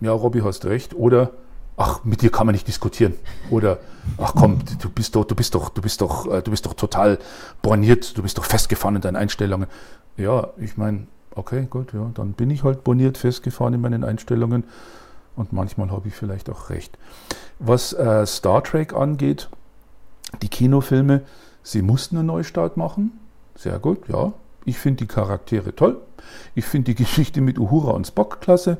ja, 0.00 0.12
Robby 0.12 0.40
hast 0.40 0.64
recht, 0.64 0.94
oder 0.94 1.30
ach, 1.78 2.04
mit 2.04 2.22
dir 2.22 2.30
kann 2.30 2.46
man 2.46 2.54
nicht 2.54 2.66
diskutieren. 2.66 3.14
Oder 3.50 3.78
ach 4.18 4.34
komm, 4.34 4.58
du 4.80 4.90
bist 4.90 5.14
doch, 5.14 5.24
du 5.24 5.34
bist 5.34 5.54
doch, 5.54 5.70
du 5.70 5.80
bist 5.80 6.00
doch, 6.00 6.26
äh, 6.26 6.42
du 6.42 6.50
bist 6.50 6.66
doch 6.66 6.74
total 6.74 7.18
borniert, 7.62 8.18
du 8.18 8.22
bist 8.22 8.36
doch 8.36 8.44
festgefahren 8.44 8.96
in 8.96 9.00
deinen 9.00 9.16
Einstellungen. 9.16 9.68
Ja, 10.16 10.48
ich 10.58 10.76
meine, 10.76 11.06
okay, 11.34 11.66
gut, 11.70 11.92
ja, 11.92 12.10
dann 12.14 12.32
bin 12.32 12.50
ich 12.50 12.64
halt 12.64 12.84
borniert, 12.84 13.16
festgefahren 13.16 13.74
in 13.74 13.80
meinen 13.80 14.04
Einstellungen 14.04 14.64
und 15.36 15.52
manchmal 15.52 15.90
habe 15.90 16.08
ich 16.08 16.14
vielleicht 16.14 16.50
auch 16.50 16.68
recht. 16.68 16.98
Was 17.60 17.92
äh, 17.92 18.26
Star 18.26 18.62
Trek 18.64 18.92
angeht, 18.92 19.48
die 20.42 20.48
Kinofilme, 20.48 21.22
sie 21.62 21.82
mussten 21.82 22.18
einen 22.18 22.26
Neustart 22.26 22.76
machen. 22.76 23.18
Sehr 23.54 23.78
gut, 23.78 24.08
ja. 24.08 24.32
Ich 24.64 24.78
finde 24.78 25.04
die 25.04 25.06
Charaktere 25.06 25.74
toll. 25.74 26.00
Ich 26.54 26.64
finde 26.64 26.92
die 26.92 26.94
Geschichte 27.02 27.40
mit 27.40 27.58
Uhura 27.58 27.92
und 27.92 28.06
Spock 28.06 28.40
klasse. 28.40 28.78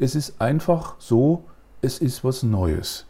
Es 0.00 0.14
ist 0.14 0.40
einfach 0.40 0.96
so, 0.98 1.44
es 1.82 1.98
ist 1.98 2.24
was 2.24 2.42
Neues. 2.42 3.06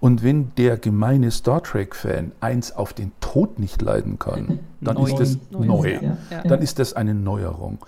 Und 0.00 0.22
wenn 0.22 0.52
der 0.56 0.76
gemeine 0.76 1.30
Star 1.30 1.62
Trek-Fan 1.62 2.32
eins 2.40 2.72
auf 2.72 2.92
den 2.92 3.12
Tod 3.20 3.58
nicht 3.58 3.80
leiden 3.82 4.18
kann, 4.18 4.60
dann 4.80 4.96
neu. 4.96 5.06
ist 5.06 5.18
das 5.18 5.38
neu. 5.50 5.66
neu. 5.66 5.98
Ja. 6.30 6.42
Dann 6.42 6.60
ist 6.60 6.78
das 6.78 6.94
eine 6.94 7.14
Neuerung. 7.14 7.78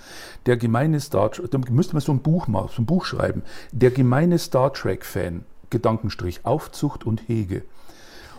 Der 0.46 0.56
gemeine 0.56 1.00
Star 1.00 1.30
Trek, 1.30 1.50
da 1.50 1.58
müsste 1.70 1.94
man 1.94 2.00
so 2.00 2.12
ein 2.12 2.20
Buch 2.20 2.46
machen, 2.46 2.70
so 2.74 2.82
ein 2.82 2.86
Buch 2.86 3.04
schreiben. 3.04 3.42
Der 3.72 3.90
gemeine 3.90 4.38
Star 4.38 4.72
Trek-Fan, 4.72 5.44
Gedankenstrich, 5.70 6.44
Aufzucht 6.44 7.04
und 7.04 7.28
Hege, 7.28 7.62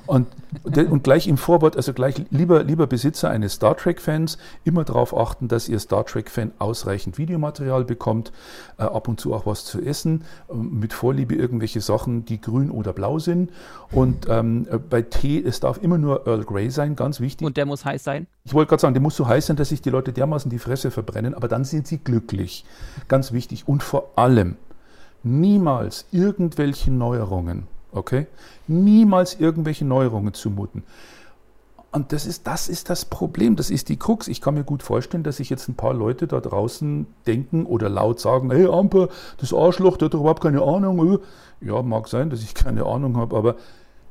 und, 0.07 0.27
und 0.63 1.03
gleich 1.03 1.27
im 1.27 1.37
Vorwort, 1.37 1.77
also 1.77 1.93
gleich 1.93 2.25
lieber, 2.29 2.63
lieber 2.63 2.87
Besitzer 2.87 3.29
eines 3.29 3.53
Star 3.53 3.77
Trek-Fans, 3.77 4.37
immer 4.63 4.83
darauf 4.83 5.15
achten, 5.15 5.47
dass 5.47 5.69
ihr 5.69 5.79
Star 5.79 6.05
Trek-Fan 6.05 6.51
ausreichend 6.59 7.17
Videomaterial 7.17 7.85
bekommt, 7.85 8.31
äh, 8.77 8.83
ab 8.83 9.07
und 9.07 9.19
zu 9.19 9.33
auch 9.33 9.45
was 9.45 9.65
zu 9.65 9.81
essen, 9.81 10.23
äh, 10.49 10.55
mit 10.55 10.93
Vorliebe 10.93 11.35
irgendwelche 11.35 11.81
Sachen, 11.81 12.25
die 12.25 12.41
grün 12.41 12.71
oder 12.71 12.93
blau 12.93 13.19
sind. 13.19 13.51
Und 13.91 14.27
ähm, 14.29 14.67
bei 14.89 15.01
Tee, 15.01 15.43
es 15.43 15.59
darf 15.59 15.81
immer 15.81 15.97
nur 15.97 16.27
Earl 16.27 16.43
Grey 16.43 16.69
sein, 16.69 16.95
ganz 16.95 17.19
wichtig. 17.19 17.45
Und 17.45 17.57
der 17.57 17.65
muss 17.65 17.85
heiß 17.85 18.03
sein? 18.03 18.27
Ich 18.43 18.53
wollte 18.53 18.69
gerade 18.69 18.81
sagen, 18.81 18.93
der 18.93 19.01
muss 19.01 19.15
so 19.15 19.27
heiß 19.27 19.47
sein, 19.47 19.55
dass 19.55 19.69
sich 19.69 19.81
die 19.81 19.89
Leute 19.89 20.13
dermaßen 20.13 20.49
die 20.49 20.59
Fresse 20.59 20.91
verbrennen, 20.91 21.33
aber 21.33 21.47
dann 21.47 21.63
sind 21.63 21.87
sie 21.87 21.99
glücklich. 21.99 22.65
Ganz 23.07 23.31
wichtig. 23.31 23.67
Und 23.67 23.83
vor 23.83 24.11
allem, 24.15 24.57
niemals 25.23 26.05
irgendwelche 26.11 26.91
Neuerungen 26.91 27.67
Okay? 27.91 28.27
Niemals 28.67 29.39
irgendwelche 29.39 29.85
Neuerungen 29.85 30.33
zumuten. 30.33 30.83
Und 31.91 32.13
das 32.13 32.25
ist, 32.25 32.47
das 32.47 32.69
ist 32.69 32.89
das 32.89 33.03
Problem, 33.03 33.57
das 33.57 33.69
ist 33.69 33.89
die 33.89 33.97
Krux. 33.97 34.29
Ich 34.29 34.39
kann 34.39 34.53
mir 34.53 34.63
gut 34.63 34.81
vorstellen, 34.81 35.23
dass 35.23 35.37
sich 35.37 35.49
jetzt 35.49 35.67
ein 35.67 35.75
paar 35.75 35.93
Leute 35.93 36.25
da 36.25 36.39
draußen 36.39 37.05
denken 37.27 37.65
oder 37.65 37.89
laut 37.89 38.21
sagen, 38.21 38.49
hey 38.49 38.65
Amper, 38.65 39.09
das 39.37 39.53
Arschloch, 39.53 39.97
der 39.97 40.05
hat 40.05 40.13
doch 40.13 40.21
überhaupt 40.21 40.41
keine 40.41 40.61
Ahnung. 40.61 41.19
Ja, 41.59 41.81
mag 41.81 42.07
sein, 42.07 42.29
dass 42.29 42.41
ich 42.41 42.53
keine 42.53 42.85
Ahnung 42.85 43.17
habe, 43.17 43.35
aber 43.35 43.55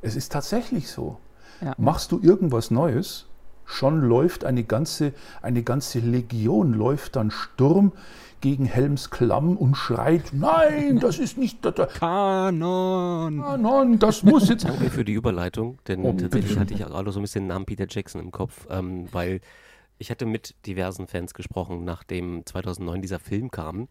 es 0.03 0.15
ist 0.15 0.31
tatsächlich 0.31 0.91
so. 0.91 1.17
Ja. 1.59 1.73
Machst 1.77 2.11
du 2.11 2.19
irgendwas 2.21 2.69
Neues, 2.69 3.25
schon 3.65 4.01
läuft 4.01 4.45
eine 4.45 4.63
ganze, 4.63 5.13
eine 5.41 5.63
ganze 5.63 5.99
Legion, 5.99 6.73
läuft 6.73 7.15
dann 7.15 7.31
Sturm 7.31 7.93
gegen 8.41 8.65
Helms 8.65 9.09
Klamm 9.09 9.55
und 9.55 9.75
schreit, 9.75 10.31
nein, 10.33 10.99
das 10.99 11.19
ist 11.19 11.37
nicht 11.37 11.63
der, 11.63 11.71
der 11.71 11.87
Kanon. 11.87 13.41
Kanon, 13.41 13.99
das 13.99 14.23
muss 14.23 14.49
jetzt. 14.49 14.65
Danke 14.65 14.89
für 14.89 15.05
die 15.05 15.13
Überleitung, 15.13 15.77
denn 15.87 16.01
oh, 16.01 16.13
tatsächlich 16.13 16.57
hatte 16.57 16.73
ich 16.73 16.79
gerade 16.79 17.11
so 17.11 17.19
ein 17.19 17.23
bisschen 17.23 17.43
den 17.43 17.49
Namen 17.49 17.65
Peter 17.65 17.85
Jackson 17.87 18.19
im 18.19 18.31
Kopf, 18.31 18.67
ähm, 18.69 19.07
weil 19.11 19.39
ich 19.99 20.09
hatte 20.09 20.25
mit 20.25 20.55
diversen 20.65 21.07
Fans 21.07 21.33
gesprochen, 21.33 21.83
nachdem 21.83 22.45
2009 22.45 23.01
dieser 23.01 23.19
Film 23.19 23.51
kam 23.51 23.87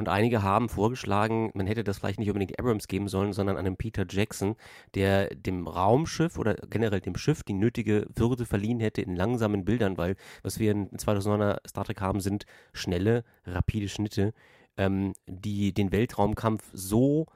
und 0.00 0.08
einige 0.08 0.42
haben 0.42 0.70
vorgeschlagen, 0.70 1.50
man 1.52 1.66
hätte 1.66 1.84
das 1.84 1.98
vielleicht 1.98 2.18
nicht 2.18 2.30
unbedingt 2.30 2.58
Abrams 2.58 2.88
geben 2.88 3.06
sollen, 3.06 3.34
sondern 3.34 3.58
einem 3.58 3.76
Peter 3.76 4.06
Jackson, 4.08 4.56
der 4.94 5.28
dem 5.34 5.66
Raumschiff 5.66 6.38
oder 6.38 6.54
generell 6.54 7.02
dem 7.02 7.16
Schiff 7.16 7.42
die 7.42 7.52
nötige 7.52 8.06
Würde 8.14 8.46
verliehen 8.46 8.80
hätte 8.80 9.02
in 9.02 9.14
langsamen 9.14 9.66
Bildern, 9.66 9.98
weil 9.98 10.16
was 10.42 10.58
wir 10.58 10.72
in 10.72 10.88
2009er 10.88 11.58
Star 11.68 11.84
Trek 11.84 12.00
haben, 12.00 12.20
sind 12.20 12.46
schnelle, 12.72 13.24
rapide 13.44 13.90
Schnitte, 13.90 14.32
ähm, 14.78 15.12
die 15.26 15.74
den 15.74 15.92
Weltraumkampf 15.92 16.70
so 16.72 17.26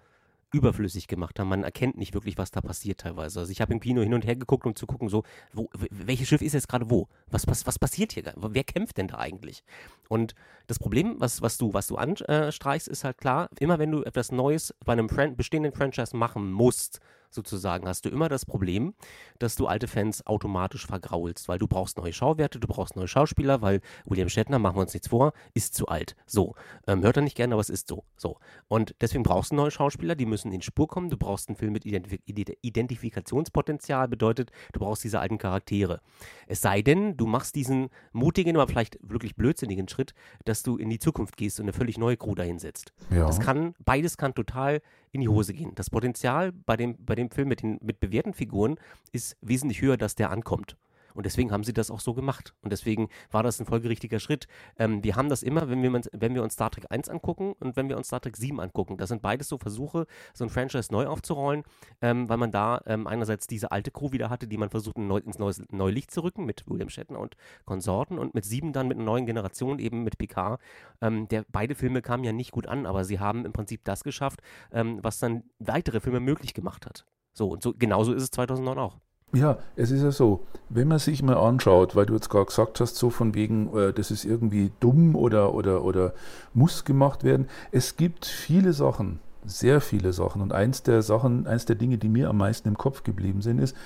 überflüssig 0.54 1.08
gemacht 1.08 1.38
haben. 1.38 1.48
Man 1.48 1.64
erkennt 1.64 1.98
nicht 1.98 2.14
wirklich, 2.14 2.38
was 2.38 2.50
da 2.50 2.60
passiert 2.60 3.00
teilweise. 3.00 3.40
Also 3.40 3.52
ich 3.52 3.60
habe 3.60 3.72
im 3.72 3.80
Kino 3.80 4.02
hin 4.02 4.14
und 4.14 4.24
her 4.24 4.36
geguckt, 4.36 4.66
um 4.66 4.76
zu 4.76 4.86
gucken, 4.86 5.08
so, 5.08 5.24
wo, 5.52 5.68
welches 5.90 6.28
Schiff 6.28 6.42
ist 6.42 6.52
jetzt 6.52 6.68
gerade 6.68 6.90
wo? 6.90 7.08
Was, 7.30 7.46
was, 7.46 7.66
was 7.66 7.78
passiert 7.78 8.12
hier? 8.12 8.32
Wer 8.36 8.64
kämpft 8.64 8.98
denn 8.98 9.08
da 9.08 9.18
eigentlich? 9.18 9.64
Und 10.08 10.34
das 10.66 10.78
Problem, 10.78 11.16
was, 11.18 11.42
was 11.42 11.58
du, 11.58 11.74
was 11.74 11.88
du 11.88 11.96
anstreichst, 11.96 12.88
ist 12.88 13.04
halt 13.04 13.18
klar, 13.18 13.50
immer 13.58 13.78
wenn 13.78 13.90
du 13.90 14.02
etwas 14.02 14.32
Neues 14.32 14.74
bei 14.84 14.92
einem 14.92 15.08
Fran 15.08 15.36
bestehenden 15.36 15.72
Franchise 15.72 16.16
machen 16.16 16.52
musst, 16.52 17.00
sozusagen, 17.34 17.88
hast 17.88 18.04
du 18.04 18.08
immer 18.08 18.28
das 18.28 18.46
Problem, 18.46 18.94
dass 19.38 19.56
du 19.56 19.66
alte 19.66 19.88
Fans 19.88 20.26
automatisch 20.26 20.86
vergraulst, 20.86 21.48
weil 21.48 21.58
du 21.58 21.66
brauchst 21.66 21.98
neue 21.98 22.12
Schauwerte, 22.12 22.60
du 22.60 22.68
brauchst 22.68 22.96
neue 22.96 23.08
Schauspieler, 23.08 23.62
weil 23.62 23.80
William 24.04 24.28
Shatner, 24.28 24.58
machen 24.58 24.76
wir 24.76 24.82
uns 24.82 24.94
nichts 24.94 25.08
vor, 25.08 25.32
ist 25.54 25.74
zu 25.74 25.88
alt. 25.88 26.16
So. 26.26 26.54
Ähm, 26.86 27.02
hört 27.02 27.16
er 27.16 27.22
nicht 27.22 27.36
gerne, 27.36 27.54
aber 27.54 27.60
es 27.60 27.70
ist 27.70 27.88
so. 27.88 28.04
So. 28.16 28.38
Und 28.68 28.94
deswegen 29.00 29.22
brauchst 29.22 29.52
du 29.52 29.56
neue 29.56 29.70
Schauspieler, 29.70 30.14
die 30.14 30.26
müssen 30.26 30.52
in 30.52 30.62
Spur 30.62 30.88
kommen. 30.88 31.10
Du 31.10 31.16
brauchst 31.16 31.48
einen 31.48 31.56
Film 31.56 31.72
mit 31.72 31.84
Identif 31.84 32.20
Identifikationspotenzial, 32.62 34.08
bedeutet, 34.08 34.50
du 34.72 34.80
brauchst 34.80 35.04
diese 35.04 35.20
alten 35.20 35.38
Charaktere. 35.38 36.00
Es 36.46 36.60
sei 36.60 36.82
denn, 36.82 37.16
du 37.16 37.26
machst 37.26 37.54
diesen 37.54 37.88
mutigen, 38.12 38.56
aber 38.56 38.68
vielleicht 38.68 38.98
wirklich 39.02 39.36
blödsinnigen 39.36 39.88
Schritt, 39.88 40.14
dass 40.44 40.62
du 40.62 40.76
in 40.76 40.90
die 40.90 40.98
Zukunft 40.98 41.36
gehst 41.36 41.60
und 41.60 41.64
eine 41.64 41.72
völlig 41.72 41.98
neue 41.98 42.16
Crew 42.16 42.34
dahinsetzt. 42.34 42.92
Ja. 43.10 43.26
Das 43.26 43.40
kann, 43.40 43.74
beides 43.84 44.16
kann 44.16 44.34
total 44.34 44.80
in 45.14 45.20
die 45.20 45.28
Hose 45.28 45.54
gehen. 45.54 45.72
Das 45.76 45.90
Potenzial 45.90 46.52
bei 46.52 46.76
dem, 46.76 46.96
bei 46.98 47.14
dem 47.14 47.30
Film 47.30 47.48
mit, 47.48 47.62
den, 47.62 47.78
mit 47.80 48.00
bewährten 48.00 48.34
Figuren 48.34 48.76
ist 49.12 49.36
wesentlich 49.40 49.80
höher, 49.80 49.96
dass 49.96 50.16
der 50.16 50.30
ankommt. 50.30 50.76
Und 51.14 51.26
deswegen 51.26 51.52
haben 51.52 51.64
sie 51.64 51.72
das 51.72 51.90
auch 51.90 52.00
so 52.00 52.12
gemacht. 52.12 52.54
Und 52.60 52.70
deswegen 52.70 53.08
war 53.30 53.42
das 53.42 53.60
ein 53.60 53.66
folgerichtiger 53.66 54.18
Schritt. 54.18 54.46
Ähm, 54.78 55.02
wir 55.02 55.16
haben 55.16 55.28
das 55.28 55.42
immer, 55.42 55.68
wenn 55.70 55.82
wir, 55.82 56.02
wenn 56.12 56.34
wir 56.34 56.42
uns 56.42 56.54
Star 56.54 56.70
Trek 56.70 56.86
1 56.90 57.08
angucken 57.08 57.54
und 57.60 57.76
wenn 57.76 57.88
wir 57.88 57.96
uns 57.96 58.08
Star 58.08 58.20
Trek 58.20 58.36
7 58.36 58.60
angucken. 58.60 58.96
Das 58.96 59.08
sind 59.08 59.22
beides 59.22 59.48
so 59.48 59.58
Versuche, 59.58 60.06
so 60.34 60.44
ein 60.44 60.50
Franchise 60.50 60.92
neu 60.92 61.06
aufzurollen, 61.06 61.62
ähm, 62.02 62.28
weil 62.28 62.36
man 62.36 62.50
da 62.50 62.82
ähm, 62.86 63.06
einerseits 63.06 63.46
diese 63.46 63.70
alte 63.72 63.90
Crew 63.90 64.12
wieder 64.12 64.28
hatte, 64.28 64.46
die 64.46 64.56
man 64.56 64.70
versucht, 64.70 64.98
neu, 64.98 65.18
ins 65.18 65.38
neues, 65.38 65.62
neue 65.70 65.92
Licht 65.92 66.10
zu 66.10 66.22
rücken 66.22 66.44
mit 66.44 66.68
William 66.68 66.88
Shatner 66.88 67.20
und 67.20 67.36
Konsorten 67.64 68.18
und 68.18 68.34
mit 68.34 68.44
7 68.44 68.72
dann 68.72 68.88
mit 68.88 68.96
einer 68.96 69.06
neuen 69.06 69.26
Generation, 69.26 69.78
eben 69.78 70.02
mit 70.02 70.18
Picard. 70.18 70.60
Ähm, 71.00 71.28
der, 71.28 71.44
beide 71.50 71.74
Filme 71.74 72.02
kamen 72.02 72.24
ja 72.24 72.32
nicht 72.32 72.50
gut 72.50 72.66
an, 72.66 72.86
aber 72.86 73.04
sie 73.04 73.20
haben 73.20 73.44
im 73.44 73.52
Prinzip 73.52 73.84
das 73.84 74.04
geschafft, 74.04 74.40
ähm, 74.72 74.98
was 75.02 75.18
dann 75.18 75.44
weitere 75.58 76.00
Filme 76.00 76.20
möglich 76.20 76.54
gemacht 76.54 76.86
hat. 76.86 77.06
So, 77.32 77.48
und 77.48 77.62
so 77.62 77.74
genauso 77.76 78.12
ist 78.12 78.22
es 78.22 78.30
2009 78.30 78.78
auch. 78.78 78.98
Ja, 79.34 79.58
es 79.74 79.90
ist 79.90 80.02
ja 80.02 80.12
so, 80.12 80.46
wenn 80.68 80.86
man 80.86 81.00
sich 81.00 81.22
mal 81.22 81.36
anschaut, 81.36 81.96
weil 81.96 82.06
du 82.06 82.14
jetzt 82.14 82.30
gerade 82.30 82.46
gesagt 82.46 82.80
hast, 82.80 82.94
so 82.94 83.10
von 83.10 83.34
wegen, 83.34 83.76
äh, 83.76 83.92
das 83.92 84.10
ist 84.10 84.24
irgendwie 84.24 84.70
dumm 84.78 85.16
oder, 85.16 85.54
oder, 85.54 85.84
oder 85.84 86.12
muss 86.52 86.84
gemacht 86.84 87.24
werden. 87.24 87.48
Es 87.72 87.96
gibt 87.96 88.26
viele 88.26 88.72
Sachen, 88.72 89.18
sehr 89.44 89.80
viele 89.80 90.12
Sachen. 90.12 90.40
Und 90.40 90.52
eins 90.52 90.84
der 90.84 91.02
Sachen, 91.02 91.48
eins 91.48 91.64
der 91.64 91.76
Dinge, 91.76 91.98
die 91.98 92.08
mir 92.08 92.30
am 92.30 92.38
meisten 92.38 92.68
im 92.68 92.78
Kopf 92.78 93.02
geblieben 93.02 93.42
sind, 93.42 93.58
ist, 93.58 93.76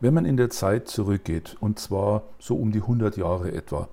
wenn 0.00 0.14
man 0.14 0.24
in 0.26 0.36
der 0.36 0.50
Zeit 0.50 0.88
zurückgeht, 0.88 1.56
und 1.60 1.78
zwar 1.78 2.22
so 2.38 2.56
um 2.56 2.70
die 2.70 2.80
100 2.80 3.16
Jahre 3.16 3.52
etwa, 3.52 3.88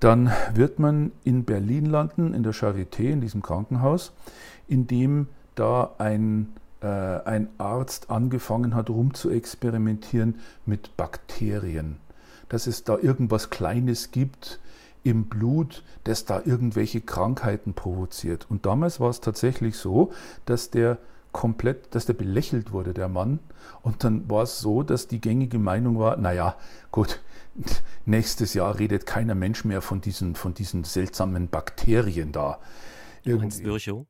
dann 0.00 0.30
wird 0.54 0.78
man 0.78 1.12
in 1.24 1.44
Berlin 1.44 1.86
landen, 1.86 2.34
in 2.34 2.42
der 2.42 2.52
Charité, 2.52 3.10
in 3.10 3.20
diesem 3.20 3.42
Krankenhaus, 3.42 4.12
in 4.66 4.86
dem 4.86 5.28
da 5.54 5.90
ein 5.98 6.48
ein 6.86 7.48
Arzt 7.58 8.10
angefangen 8.10 8.74
hat, 8.74 8.90
rumzuexperimentieren 8.90 10.36
mit 10.66 10.96
Bakterien. 10.96 11.96
Dass 12.48 12.66
es 12.66 12.84
da 12.84 12.98
irgendwas 12.98 13.50
Kleines 13.50 14.10
gibt, 14.10 14.60
im 15.02 15.24
Blut, 15.26 15.82
das 16.04 16.24
da 16.24 16.42
irgendwelche 16.44 17.00
Krankheiten 17.00 17.74
provoziert. 17.74 18.46
Und 18.50 18.66
damals 18.66 19.00
war 19.00 19.10
es 19.10 19.20
tatsächlich 19.20 19.76
so, 19.76 20.12
dass 20.44 20.70
der 20.70 20.98
komplett, 21.32 21.94
dass 21.94 22.06
der 22.06 22.14
belächelt 22.14 22.72
wurde, 22.72 22.92
der 22.92 23.08
Mann. 23.08 23.38
Und 23.82 24.04
dann 24.04 24.28
war 24.28 24.42
es 24.42 24.60
so, 24.60 24.82
dass 24.82 25.08
die 25.08 25.20
gängige 25.20 25.58
Meinung 25.58 25.98
war, 25.98 26.16
naja, 26.16 26.56
gut, 26.90 27.20
nächstes 28.04 28.54
Jahr 28.54 28.78
redet 28.78 29.06
keiner 29.06 29.34
Mensch 29.34 29.64
mehr 29.64 29.80
von 29.80 30.00
diesen, 30.00 30.34
von 30.34 30.54
diesen 30.54 30.84
seltsamen 30.84 31.48
Bakterien 31.48 32.32
da. 32.32 32.58
Du 33.24 33.36
meinst 33.36 33.62
Virchow? 33.64 34.06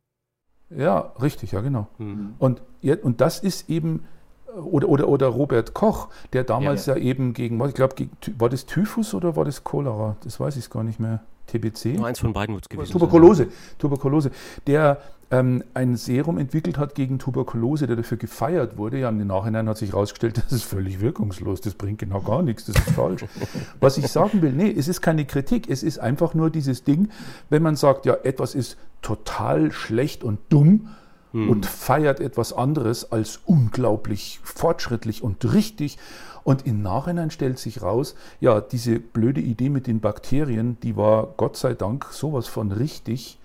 Ja, 0.71 1.13
richtig, 1.21 1.53
ja 1.53 1.61
genau. 1.61 1.89
Mhm. 1.99 2.35
Und, 2.39 2.63
und 3.03 3.21
das 3.21 3.41
ist 3.41 3.69
eben, 3.69 4.05
oder, 4.55 4.89
oder, 4.89 5.09
oder 5.09 5.27
Robert 5.29 5.75
Koch, 5.75 6.09
der 6.33 6.45
damals 6.45 6.87
ja, 6.87 6.95
ja. 6.95 7.01
ja 7.01 7.09
eben 7.09 7.35
gegen, 7.35 7.65
ich 7.67 7.75
glaube, 7.75 7.95
war 8.39 8.49
das 8.49 8.67
Typhus 8.67 9.15
oder 9.15 9.37
war 9.37 9.45
das 9.45 9.65
Cholera? 9.65 10.17
Das 10.23 10.41
weiß 10.41 10.57
ich 10.57 10.71
gar 10.71 10.85
nicht 10.85 11.01
mehr. 11.01 11.21
TBC? 11.47 11.97
Nur 11.97 12.07
eins 12.07 12.21
von 12.21 12.33
beiden 12.33 12.55
wird 12.55 12.67
es 12.67 12.69
gewesen 12.69 12.93
Tuberkulose, 12.93 13.45
sein. 13.45 13.53
Tuberkulose. 13.79 14.31
Der 14.67 14.99
ähm, 15.31 15.63
ein 15.75 15.97
Serum 15.97 16.39
entwickelt 16.39 16.77
hat 16.77 16.95
gegen 16.95 17.19
Tuberkulose, 17.19 17.87
der 17.87 17.97
dafür 17.97 18.19
gefeiert 18.19 18.77
wurde. 18.77 18.99
Ja, 18.99 19.09
im 19.11 19.27
Nachhinein 19.27 19.69
hat 19.69 19.79
sich 19.79 19.93
herausgestellt, 19.93 20.39
das 20.45 20.53
ist 20.53 20.65
völlig 20.65 21.01
wirkungslos, 21.01 21.61
das 21.61 21.75
bringt 21.75 21.99
genau 21.99 22.21
gar 22.21 22.43
nichts, 22.43 22.65
das 22.67 22.77
ist 22.77 22.91
falsch. 22.91 23.25
Was 23.81 23.97
ich 23.97 24.09
sagen 24.09 24.43
will, 24.43 24.53
nee, 24.53 24.75
es 24.77 24.89
ist 24.89 25.01
keine 25.01 25.25
Kritik, 25.25 25.71
es 25.71 25.83
ist 25.83 25.99
einfach 25.99 26.35
nur 26.35 26.51
dieses 26.51 26.85
Ding, 26.85 27.11
wenn 27.49 27.63
man 27.63 27.77
sagt, 27.77 28.07
ja, 28.07 28.15
etwas 28.25 28.55
ist 28.55 28.77
total 29.03 29.73
schlecht 29.73 30.25
und 30.25 30.41
dumm, 30.49 30.89
hm. 31.33 31.49
und 31.49 31.65
feiert 31.65 32.19
etwas 32.19 32.53
anderes 32.53 33.13
als 33.13 33.41
unglaublich 33.47 34.41
fortschrittlich 34.43 35.23
und 35.23 35.53
richtig. 35.53 35.97
Und 36.43 36.67
im 36.67 36.83
Nachhinein 36.83 37.31
stellt 37.31 37.59
sich 37.59 37.83
raus, 37.83 38.17
ja, 38.41 38.61
diese 38.61 38.99
blöde 38.99 39.41
Idee 39.41 39.69
mit 39.69 39.87
den 39.87 40.01
Bakterien, 40.01 40.79
die 40.83 40.97
war 40.97 41.35
Gott 41.37 41.57
sei 41.57 41.75
Dank 41.75 42.07
sowas 42.11 42.49
von 42.49 42.73
richtig 42.73 43.39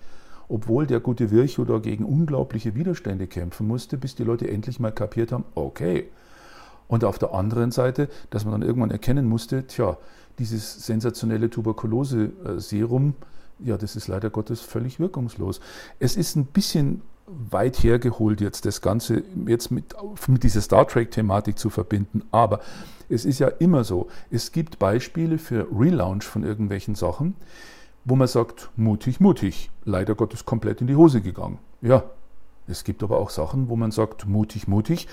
obwohl 0.48 0.86
der 0.86 1.00
gute 1.00 1.30
Virchow 1.30 1.66
da 1.66 1.78
gegen 1.78 2.04
unglaubliche 2.04 2.74
Widerstände 2.74 3.26
kämpfen 3.26 3.66
musste, 3.66 3.96
bis 3.96 4.14
die 4.14 4.24
Leute 4.24 4.48
endlich 4.48 4.80
mal 4.80 4.92
kapiert 4.92 5.32
haben, 5.32 5.44
okay. 5.54 6.08
Und 6.88 7.04
auf 7.04 7.18
der 7.18 7.34
anderen 7.34 7.72
Seite, 7.72 8.08
dass 8.30 8.44
man 8.44 8.52
dann 8.52 8.62
irgendwann 8.62 8.90
erkennen 8.90 9.26
musste, 9.26 9.66
tja, 9.66 9.96
dieses 10.38 10.86
sensationelle 10.86 11.50
Tuberkulose-Serum, 11.50 13.14
ja, 13.58 13.76
das 13.76 13.96
ist 13.96 14.06
leider 14.06 14.30
Gottes 14.30 14.60
völlig 14.60 15.00
wirkungslos. 15.00 15.60
Es 15.98 16.16
ist 16.16 16.36
ein 16.36 16.46
bisschen 16.46 17.02
weit 17.26 17.82
hergeholt 17.82 18.40
jetzt 18.40 18.66
das 18.66 18.80
Ganze 18.80 19.24
jetzt 19.46 19.70
mit, 19.70 19.96
mit 20.28 20.42
dieser 20.44 20.60
Star 20.60 20.86
Trek-Thematik 20.86 21.58
zu 21.58 21.70
verbinden, 21.70 22.22
aber 22.30 22.60
es 23.08 23.24
ist 23.24 23.38
ja 23.38 23.48
immer 23.48 23.84
so, 23.84 24.08
es 24.30 24.52
gibt 24.52 24.78
Beispiele 24.78 25.38
für 25.38 25.66
Relaunch 25.76 26.24
von 26.24 26.44
irgendwelchen 26.44 26.94
Sachen, 26.94 27.34
wo 28.06 28.14
man 28.14 28.28
sagt, 28.28 28.70
mutig, 28.76 29.20
mutig, 29.20 29.70
leider 29.84 30.14
Gottes 30.14 30.46
komplett 30.46 30.80
in 30.80 30.86
die 30.86 30.96
Hose 30.96 31.20
gegangen. 31.20 31.58
Ja, 31.82 32.04
es 32.68 32.84
gibt 32.84 33.02
aber 33.02 33.18
auch 33.18 33.30
Sachen, 33.30 33.68
wo 33.68 33.76
man 33.76 33.90
sagt, 33.90 34.26
mutig, 34.26 34.68
mutig, 34.68 35.08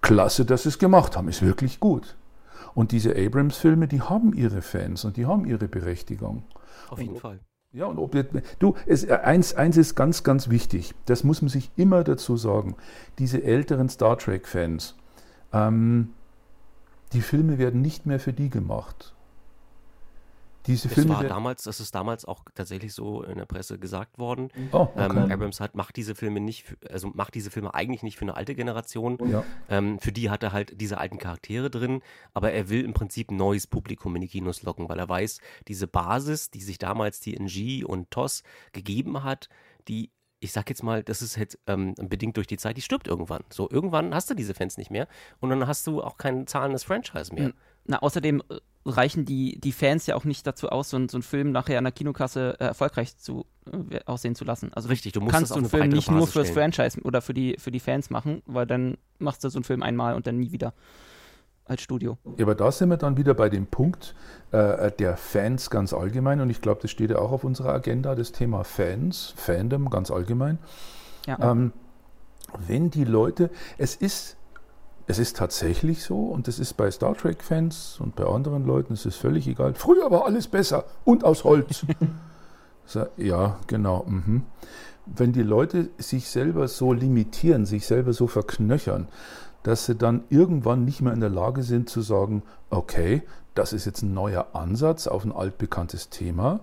klasse, 0.00 0.44
dass 0.44 0.62
sie 0.62 0.70
es 0.70 0.78
gemacht 0.78 1.16
haben, 1.16 1.28
ist 1.28 1.42
wirklich 1.42 1.80
gut. 1.80 2.16
Und 2.74 2.92
diese 2.92 3.16
Abrams-Filme, 3.16 3.88
die 3.88 4.02
haben 4.02 4.32
ihre 4.34 4.62
Fans 4.62 5.04
und 5.04 5.16
die 5.16 5.26
haben 5.26 5.46
ihre 5.46 5.66
Berechtigung. 5.66 6.44
Auf 6.90 7.00
jeden 7.00 7.14
und, 7.14 7.20
Fall. 7.20 7.40
Ja, 7.72 7.86
und 7.86 7.98
ob 7.98 8.14
du, 8.60 8.74
es, 8.86 9.08
eins, 9.10 9.54
eins 9.54 9.76
ist 9.76 9.96
ganz, 9.96 10.22
ganz 10.22 10.48
wichtig, 10.48 10.94
das 11.06 11.24
muss 11.24 11.42
man 11.42 11.48
sich 11.48 11.72
immer 11.76 12.04
dazu 12.04 12.36
sagen. 12.36 12.76
Diese 13.18 13.42
älteren 13.42 13.88
Star 13.88 14.16
Trek-Fans, 14.16 14.94
ähm, 15.52 16.10
die 17.12 17.20
Filme 17.20 17.58
werden 17.58 17.82
nicht 17.82 18.06
mehr 18.06 18.20
für 18.20 18.32
die 18.32 18.48
gemacht. 18.48 19.15
Diese 20.66 20.88
Filme. 20.88 21.10
Das 21.10 21.22
war 21.22 21.28
damals, 21.28 21.62
das 21.64 21.80
ist 21.80 21.94
damals 21.94 22.24
auch 22.24 22.44
tatsächlich 22.54 22.92
so 22.94 23.22
in 23.22 23.38
der 23.38 23.46
Presse 23.46 23.78
gesagt 23.78 24.18
worden. 24.18 24.50
Oh, 24.72 24.88
okay. 24.94 25.06
ähm, 25.10 25.30
Abrams 25.30 25.60
hat, 25.60 25.74
macht 25.74 25.96
diese 25.96 26.14
Filme 26.14 26.40
nicht, 26.40 26.64
für, 26.64 26.76
also 26.90 27.08
macht 27.08 27.34
diese 27.34 27.50
Filme 27.50 27.74
eigentlich 27.74 28.02
nicht 28.02 28.16
für 28.16 28.24
eine 28.24 28.36
alte 28.36 28.54
Generation. 28.54 29.18
Ja. 29.30 29.44
Ähm, 29.68 29.98
für 29.98 30.12
die 30.12 30.30
hat 30.30 30.42
er 30.42 30.52
halt 30.52 30.80
diese 30.80 30.98
alten 30.98 31.18
Charaktere 31.18 31.70
drin, 31.70 32.02
aber 32.34 32.52
er 32.52 32.68
will 32.68 32.84
im 32.84 32.94
Prinzip 32.94 33.30
ein 33.30 33.36
neues 33.36 33.66
Publikum 33.66 34.14
in 34.16 34.22
die 34.22 34.28
Kinos 34.28 34.62
locken, 34.62 34.88
weil 34.88 34.98
er 34.98 35.08
weiß, 35.08 35.40
diese 35.68 35.86
Basis, 35.86 36.50
die 36.50 36.60
sich 36.60 36.78
damals 36.78 37.20
TNG 37.20 37.84
und 37.84 38.10
TOS 38.10 38.42
gegeben 38.72 39.22
hat, 39.22 39.48
die 39.88 40.10
ich 40.38 40.52
sag 40.52 40.68
jetzt 40.68 40.82
mal, 40.82 41.02
das 41.02 41.22
ist 41.22 41.38
halt 41.38 41.58
ähm, 41.66 41.94
bedingt 41.96 42.36
durch 42.36 42.46
die 42.46 42.58
Zeit, 42.58 42.76
die 42.76 42.82
stirbt 42.82 43.08
irgendwann. 43.08 43.42
So, 43.48 43.70
irgendwann 43.70 44.14
hast 44.14 44.28
du 44.28 44.34
diese 44.34 44.54
Fans 44.54 44.76
nicht 44.76 44.90
mehr 44.90 45.08
und 45.40 45.48
dann 45.50 45.66
hast 45.66 45.86
du 45.86 46.02
auch 46.02 46.18
kein 46.18 46.46
zahlendes 46.46 46.84
Franchise 46.84 47.34
mehr. 47.34 47.46
Hm. 47.46 47.54
Na, 47.86 47.98
außerdem 47.98 48.42
äh, 48.48 48.56
reichen 48.84 49.24
die, 49.24 49.60
die 49.60 49.72
Fans 49.72 50.06
ja 50.06 50.14
auch 50.16 50.24
nicht 50.24 50.46
dazu 50.46 50.68
aus, 50.68 50.90
so, 50.90 50.98
so 51.08 51.16
einen 51.16 51.22
Film 51.22 51.52
nachher 51.52 51.78
an 51.78 51.84
der 51.84 51.92
Kinokasse 51.92 52.56
äh, 52.58 52.64
erfolgreich 52.64 53.16
zu, 53.16 53.46
äh, 53.90 54.00
aussehen 54.06 54.34
zu 54.34 54.44
lassen. 54.44 54.72
Also 54.74 54.88
Richtig, 54.88 55.12
du 55.12 55.20
musst 55.20 55.32
kannst 55.32 55.50
du 55.52 55.56
einen 55.56 55.68
Film 55.68 55.88
nicht 55.88 56.10
nur 56.10 56.26
fürs 56.26 56.48
stellen. 56.48 56.72
Franchise 56.72 57.00
oder 57.02 57.20
für 57.20 57.34
die, 57.34 57.56
für 57.58 57.70
die 57.70 57.80
Fans 57.80 58.10
machen, 58.10 58.42
weil 58.46 58.66
dann 58.66 58.96
machst 59.18 59.44
du 59.44 59.48
so 59.48 59.58
einen 59.58 59.64
Film 59.64 59.82
einmal 59.82 60.14
und 60.14 60.26
dann 60.26 60.38
nie 60.38 60.52
wieder 60.52 60.72
als 61.64 61.82
Studio. 61.82 62.16
Ja, 62.36 62.44
aber 62.44 62.54
da 62.54 62.70
sind 62.70 62.88
wir 62.90 62.96
dann 62.96 63.16
wieder 63.16 63.34
bei 63.34 63.48
dem 63.48 63.66
Punkt 63.66 64.14
äh, 64.52 64.92
der 64.92 65.16
Fans 65.16 65.68
ganz 65.70 65.92
allgemein 65.92 66.40
und 66.40 66.50
ich 66.50 66.60
glaube, 66.60 66.80
das 66.82 66.90
steht 66.90 67.10
ja 67.10 67.18
auch 67.18 67.32
auf 67.32 67.44
unserer 67.44 67.72
Agenda, 67.72 68.14
das 68.14 68.32
Thema 68.32 68.64
Fans, 68.64 69.34
Fandom 69.36 69.90
ganz 69.90 70.10
allgemein. 70.10 70.58
Ja. 71.26 71.50
Ähm, 71.50 71.72
wenn 72.66 72.90
die 72.90 73.04
Leute, 73.04 73.50
es 73.78 73.96
ist 73.96 74.35
es 75.06 75.18
ist 75.18 75.36
tatsächlich 75.36 76.02
so, 76.02 76.18
und 76.18 76.48
das 76.48 76.58
ist 76.58 76.74
bei 76.74 76.90
Star 76.90 77.14
Trek-Fans 77.14 77.98
und 78.00 78.16
bei 78.16 78.24
anderen 78.24 78.66
Leuten, 78.66 78.94
es 78.94 79.06
ist 79.06 79.16
völlig 79.16 79.46
egal. 79.46 79.74
Früher 79.74 80.10
war 80.10 80.24
alles 80.24 80.48
besser 80.48 80.84
und 81.04 81.24
aus 81.24 81.44
Holz. 81.44 81.86
ja, 83.16 83.58
genau. 83.68 84.04
Mhm. 84.08 84.42
Wenn 85.06 85.32
die 85.32 85.42
Leute 85.42 85.90
sich 85.98 86.28
selber 86.28 86.66
so 86.66 86.92
limitieren, 86.92 87.66
sich 87.66 87.86
selber 87.86 88.12
so 88.12 88.26
verknöchern, 88.26 89.06
dass 89.62 89.86
sie 89.86 89.94
dann 89.94 90.24
irgendwann 90.28 90.84
nicht 90.84 91.00
mehr 91.02 91.12
in 91.12 91.20
der 91.20 91.30
Lage 91.30 91.62
sind 91.62 91.88
zu 91.88 92.00
sagen, 92.00 92.42
okay, 92.70 93.22
das 93.54 93.72
ist 93.72 93.84
jetzt 93.84 94.02
ein 94.02 94.12
neuer 94.12 94.48
Ansatz 94.54 95.06
auf 95.06 95.24
ein 95.24 95.32
altbekanntes 95.32 96.10
Thema, 96.10 96.60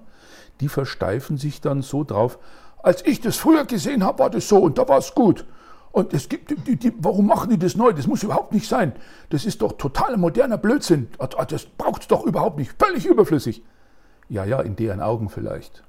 die 0.59 0.67
versteifen 0.67 1.37
sich 1.37 1.61
dann 1.61 1.81
so 1.81 2.03
drauf, 2.03 2.39
als 2.81 3.05
ich 3.05 3.21
das 3.21 3.37
früher 3.37 3.65
gesehen 3.65 4.03
habe, 4.03 4.19
war 4.19 4.29
das 4.29 4.49
so 4.49 4.57
und 4.57 4.77
da 4.77 4.87
war 4.87 4.97
es 4.97 5.15
gut. 5.15 5.45
Und 5.93 6.11
es 6.11 6.27
gibt, 6.27 6.49
die, 6.67 6.75
die, 6.75 6.91
warum 6.97 7.27
machen 7.27 7.51
die 7.51 7.59
das 7.59 7.75
neu? 7.75 7.93
Das 7.93 8.07
muss 8.07 8.23
überhaupt 8.23 8.51
nicht 8.51 8.67
sein. 8.67 8.93
Das 9.29 9.45
ist 9.45 9.61
doch 9.61 9.73
total 9.73 10.17
moderner 10.17 10.57
Blödsinn. 10.57 11.07
Ah, 11.19 11.29
ah, 11.37 11.45
das 11.45 11.65
braucht 11.65 12.01
es 12.01 12.07
doch 12.07 12.25
überhaupt 12.25 12.57
nicht. 12.57 12.73
Völlig 12.79 13.05
überflüssig. 13.05 13.63
Ja, 14.27 14.43
ja, 14.43 14.59
in 14.61 14.75
deren 14.75 15.01
Augen 15.01 15.29
vielleicht. 15.29 15.83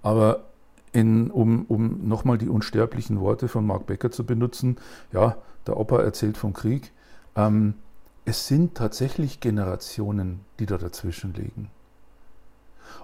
Aber 0.00 0.44
in, 0.92 1.32
um, 1.32 1.64
um 1.66 2.06
nochmal 2.06 2.38
die 2.38 2.48
unsterblichen 2.48 3.18
Worte 3.18 3.48
von 3.48 3.66
Mark 3.66 3.86
Becker 3.86 4.12
zu 4.12 4.24
benutzen, 4.24 4.76
ja, 5.12 5.36
der 5.66 5.76
Opa 5.76 6.00
erzählt 6.00 6.38
vom 6.38 6.52
Krieg. 6.52 6.92
Ähm, 7.34 7.74
es 8.26 8.46
sind 8.46 8.76
tatsächlich 8.76 9.40
Generationen, 9.40 10.44
die 10.60 10.66
da 10.66 10.78
dazwischen 10.78 11.34
liegen. 11.34 11.68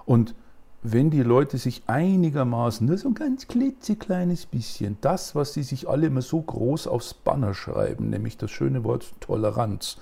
Und 0.05 0.35
wenn 0.83 1.09
die 1.09 1.23
Leute 1.23 1.57
sich 1.57 1.83
einigermaßen, 1.87 2.85
nur 2.85 2.97
so 2.97 3.07
ein 3.07 3.13
ganz 3.13 3.47
klitzekleines 3.47 4.45
bisschen, 4.45 4.97
das, 4.99 5.33
was 5.33 5.53
sie 5.53 5.63
sich 5.63 5.87
alle 5.87 6.07
immer 6.07 6.21
so 6.21 6.41
groß 6.41 6.87
aufs 6.87 7.13
Banner 7.13 7.53
schreiben, 7.53 8.09
nämlich 8.09 8.37
das 8.37 8.51
schöne 8.51 8.83
Wort 8.83 9.13
Toleranz, 9.21 9.97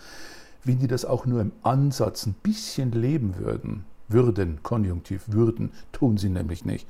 wenn 0.64 0.80
die 0.80 0.88
das 0.88 1.06
auch 1.06 1.28
nur 1.28 1.40
im 1.40 1.52
Ansatz 1.62 2.26
ein 2.26 2.34
bisschen 2.42 2.92
leben 2.92 3.38
würden, 3.38 3.86
würden, 4.08 4.64
Konjunktiv, 4.64 5.24
würden, 5.28 5.72
tun 5.92 6.18
sie 6.18 6.30
nämlich 6.30 6.66
nicht. 6.66 6.88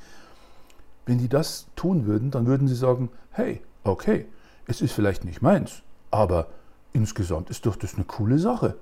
Wenn 1.06 1.18
die 1.18 1.30
das 1.30 1.68
tun 1.76 2.06
würden, 2.06 2.32
dann 2.32 2.48
würden 2.48 2.70
sie 2.70 2.76
sagen, 2.76 3.10
hey, 3.32 3.62
okay, 3.84 4.26
es 4.68 4.82
ist 4.82 4.94
vielleicht 4.94 5.26
nicht 5.26 5.42
meins, 5.42 5.84
aber 6.12 6.48
insgesamt 6.94 7.50
ist 7.50 7.66
doch 7.66 7.76
das 7.76 7.96
eine 7.96 8.06
coole 8.06 8.40
Sache. 8.40 8.76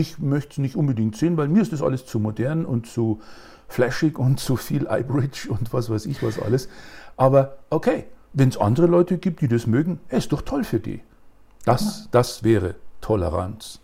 Ich 0.00 0.18
möchte 0.18 0.52
es 0.52 0.58
nicht 0.58 0.76
unbedingt 0.76 1.14
sehen, 1.14 1.36
weil 1.36 1.48
mir 1.48 1.60
ist 1.60 1.74
das 1.74 1.82
alles 1.82 2.06
zu 2.06 2.18
modern 2.18 2.64
und 2.64 2.86
zu 2.86 3.20
flashig 3.68 4.18
und 4.18 4.40
zu 4.40 4.56
viel 4.56 4.86
iBridge 4.90 5.50
und 5.50 5.74
was 5.74 5.90
weiß 5.90 6.06
ich 6.06 6.22
was 6.22 6.40
alles. 6.40 6.70
Aber 7.18 7.58
okay, 7.68 8.06
wenn 8.32 8.48
es 8.48 8.56
andere 8.56 8.86
Leute 8.86 9.18
gibt, 9.18 9.42
die 9.42 9.48
das 9.48 9.66
mögen, 9.66 10.00
ist 10.08 10.32
doch 10.32 10.40
toll 10.40 10.64
für 10.64 10.80
die. 10.80 11.02
Das, 11.66 12.08
das 12.12 12.42
wäre 12.44 12.76
Toleranz. 13.02 13.80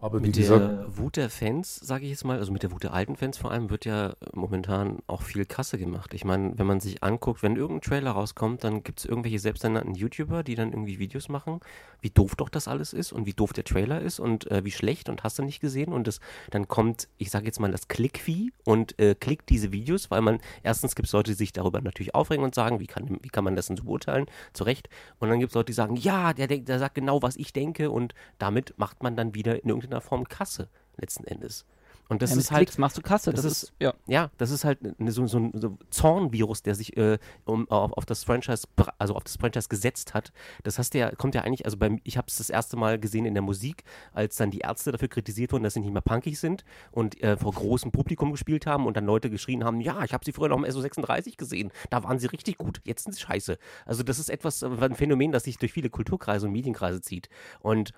Aber 0.00 0.20
mit 0.20 0.36
gesagt, 0.36 0.60
der 0.60 0.96
Wut 0.96 1.16
der 1.16 1.28
Fans, 1.28 1.74
sage 1.74 2.04
ich 2.04 2.10
jetzt 2.10 2.24
mal, 2.24 2.38
also 2.38 2.52
mit 2.52 2.62
der 2.62 2.70
Wut 2.70 2.84
der 2.84 2.94
alten 2.94 3.16
Fans 3.16 3.36
vor 3.36 3.50
allem, 3.50 3.68
wird 3.68 3.84
ja 3.84 4.14
momentan 4.32 4.98
auch 5.08 5.22
viel 5.22 5.44
Kasse 5.44 5.76
gemacht. 5.76 6.14
Ich 6.14 6.24
meine, 6.24 6.56
wenn 6.56 6.68
man 6.68 6.78
sich 6.78 7.02
anguckt, 7.02 7.42
wenn 7.42 7.56
irgendein 7.56 7.80
Trailer 7.80 8.12
rauskommt, 8.12 8.62
dann 8.62 8.84
gibt 8.84 9.00
es 9.00 9.06
irgendwelche 9.06 9.40
selbsternannten 9.40 9.96
YouTuber, 9.96 10.44
die 10.44 10.54
dann 10.54 10.70
irgendwie 10.70 11.00
Videos 11.00 11.28
machen, 11.28 11.58
wie 12.00 12.10
doof 12.10 12.36
doch 12.36 12.48
das 12.48 12.68
alles 12.68 12.92
ist 12.92 13.12
und 13.12 13.26
wie 13.26 13.32
doof 13.32 13.52
der 13.52 13.64
Trailer 13.64 14.00
ist 14.00 14.20
und 14.20 14.48
äh, 14.52 14.64
wie 14.64 14.70
schlecht 14.70 15.08
und 15.08 15.24
hast 15.24 15.36
du 15.40 15.42
nicht 15.42 15.60
gesehen. 15.60 15.92
Und 15.92 16.06
das, 16.06 16.20
dann 16.50 16.68
kommt, 16.68 17.08
ich 17.18 17.30
sage 17.30 17.46
jetzt 17.46 17.58
mal, 17.58 17.72
das 17.72 17.88
Klickvieh 17.88 18.52
und 18.64 18.96
äh, 19.00 19.16
klickt 19.16 19.48
diese 19.48 19.72
Videos, 19.72 20.12
weil 20.12 20.22
man, 20.22 20.38
erstens 20.62 20.94
gibt 20.94 21.08
es 21.08 21.12
Leute, 21.12 21.32
die 21.32 21.36
sich 21.36 21.52
darüber 21.52 21.80
natürlich 21.80 22.14
aufregen 22.14 22.44
und 22.44 22.54
sagen, 22.54 22.78
wie 22.78 22.86
kann, 22.86 23.18
wie 23.20 23.30
kann 23.30 23.42
man 23.42 23.56
das 23.56 23.66
denn 23.66 23.76
so 23.76 23.82
beurteilen? 23.82 24.26
Zu 24.52 24.62
Recht. 24.62 24.88
Und 25.18 25.28
dann 25.28 25.40
gibt 25.40 25.50
es 25.50 25.54
Leute, 25.56 25.66
die 25.66 25.72
sagen, 25.72 25.96
ja, 25.96 26.32
der, 26.34 26.46
der 26.46 26.78
sagt 26.78 26.94
genau, 26.94 27.20
was 27.20 27.34
ich 27.34 27.52
denke 27.52 27.90
und 27.90 28.14
damit 28.38 28.74
macht 28.76 29.02
man 29.02 29.16
dann 29.16 29.34
wieder 29.34 29.60
in 29.64 29.68
irgendeiner 29.70 29.87
irgendeiner 29.88 30.00
Form 30.00 30.28
Kasse 30.28 30.68
letzten 30.96 31.24
Endes. 31.24 31.64
Und 32.10 32.22
das 32.22 32.30
ja, 32.30 32.38
ist 32.38 32.50
halt. 32.50 32.78
machst 32.78 32.96
du 32.96 33.02
Kasse. 33.02 33.32
Das, 33.32 33.42
das 33.42 33.52
ist, 33.52 33.62
ist, 33.64 33.72
ja. 33.80 33.92
ja, 34.06 34.30
das 34.38 34.50
ist 34.50 34.64
halt 34.64 34.98
ne, 34.98 35.12
so, 35.12 35.26
so 35.26 35.38
ein 35.38 35.52
so 35.54 35.76
Zornvirus, 35.90 36.62
der 36.62 36.74
sich 36.74 36.96
äh, 36.96 37.18
um, 37.44 37.70
auf, 37.70 37.92
auf, 37.92 38.06
das 38.06 38.24
Franchise, 38.24 38.66
also 38.98 39.14
auf 39.14 39.24
das 39.24 39.36
Franchise 39.36 39.68
gesetzt 39.68 40.14
hat. 40.14 40.32
Das 40.62 40.78
hast 40.78 40.94
ja, 40.94 41.10
kommt 41.14 41.34
ja 41.34 41.42
eigentlich, 41.42 41.66
also 41.66 41.76
beim, 41.76 42.00
ich 42.04 42.16
habe 42.16 42.26
es 42.28 42.38
das 42.38 42.48
erste 42.48 42.78
Mal 42.78 42.98
gesehen 42.98 43.26
in 43.26 43.34
der 43.34 43.42
Musik, 43.42 43.84
als 44.14 44.36
dann 44.36 44.50
die 44.50 44.60
Ärzte 44.60 44.90
dafür 44.90 45.08
kritisiert 45.08 45.52
wurden, 45.52 45.64
dass 45.64 45.74
sie 45.74 45.80
nicht 45.80 45.92
mehr 45.92 46.00
punkig 46.00 46.40
sind 46.40 46.64
und 46.92 47.22
äh, 47.22 47.36
vor 47.36 47.52
großem 47.52 47.92
Publikum 47.92 48.32
gespielt 48.32 48.64
haben 48.64 48.86
und 48.86 48.96
dann 48.96 49.04
Leute 49.04 49.28
geschrien 49.28 49.62
haben, 49.62 49.82
ja, 49.82 50.02
ich 50.02 50.14
habe 50.14 50.24
sie 50.24 50.32
früher 50.32 50.48
noch 50.48 50.56
im 50.56 50.64
SO36 50.64 51.36
gesehen, 51.36 51.70
da 51.90 52.04
waren 52.04 52.18
sie 52.18 52.28
richtig 52.28 52.56
gut, 52.56 52.80
jetzt 52.84 53.04
sind 53.04 53.12
sie 53.12 53.20
scheiße. 53.20 53.58
Also 53.84 54.02
das 54.02 54.18
ist 54.18 54.30
etwas, 54.30 54.62
äh, 54.62 54.70
ein 54.80 54.94
Phänomen, 54.94 55.30
das 55.30 55.44
sich 55.44 55.58
durch 55.58 55.74
viele 55.74 55.90
Kulturkreise 55.90 56.46
und 56.46 56.52
Medienkreise 56.52 57.02
zieht. 57.02 57.28
Und 57.60 57.92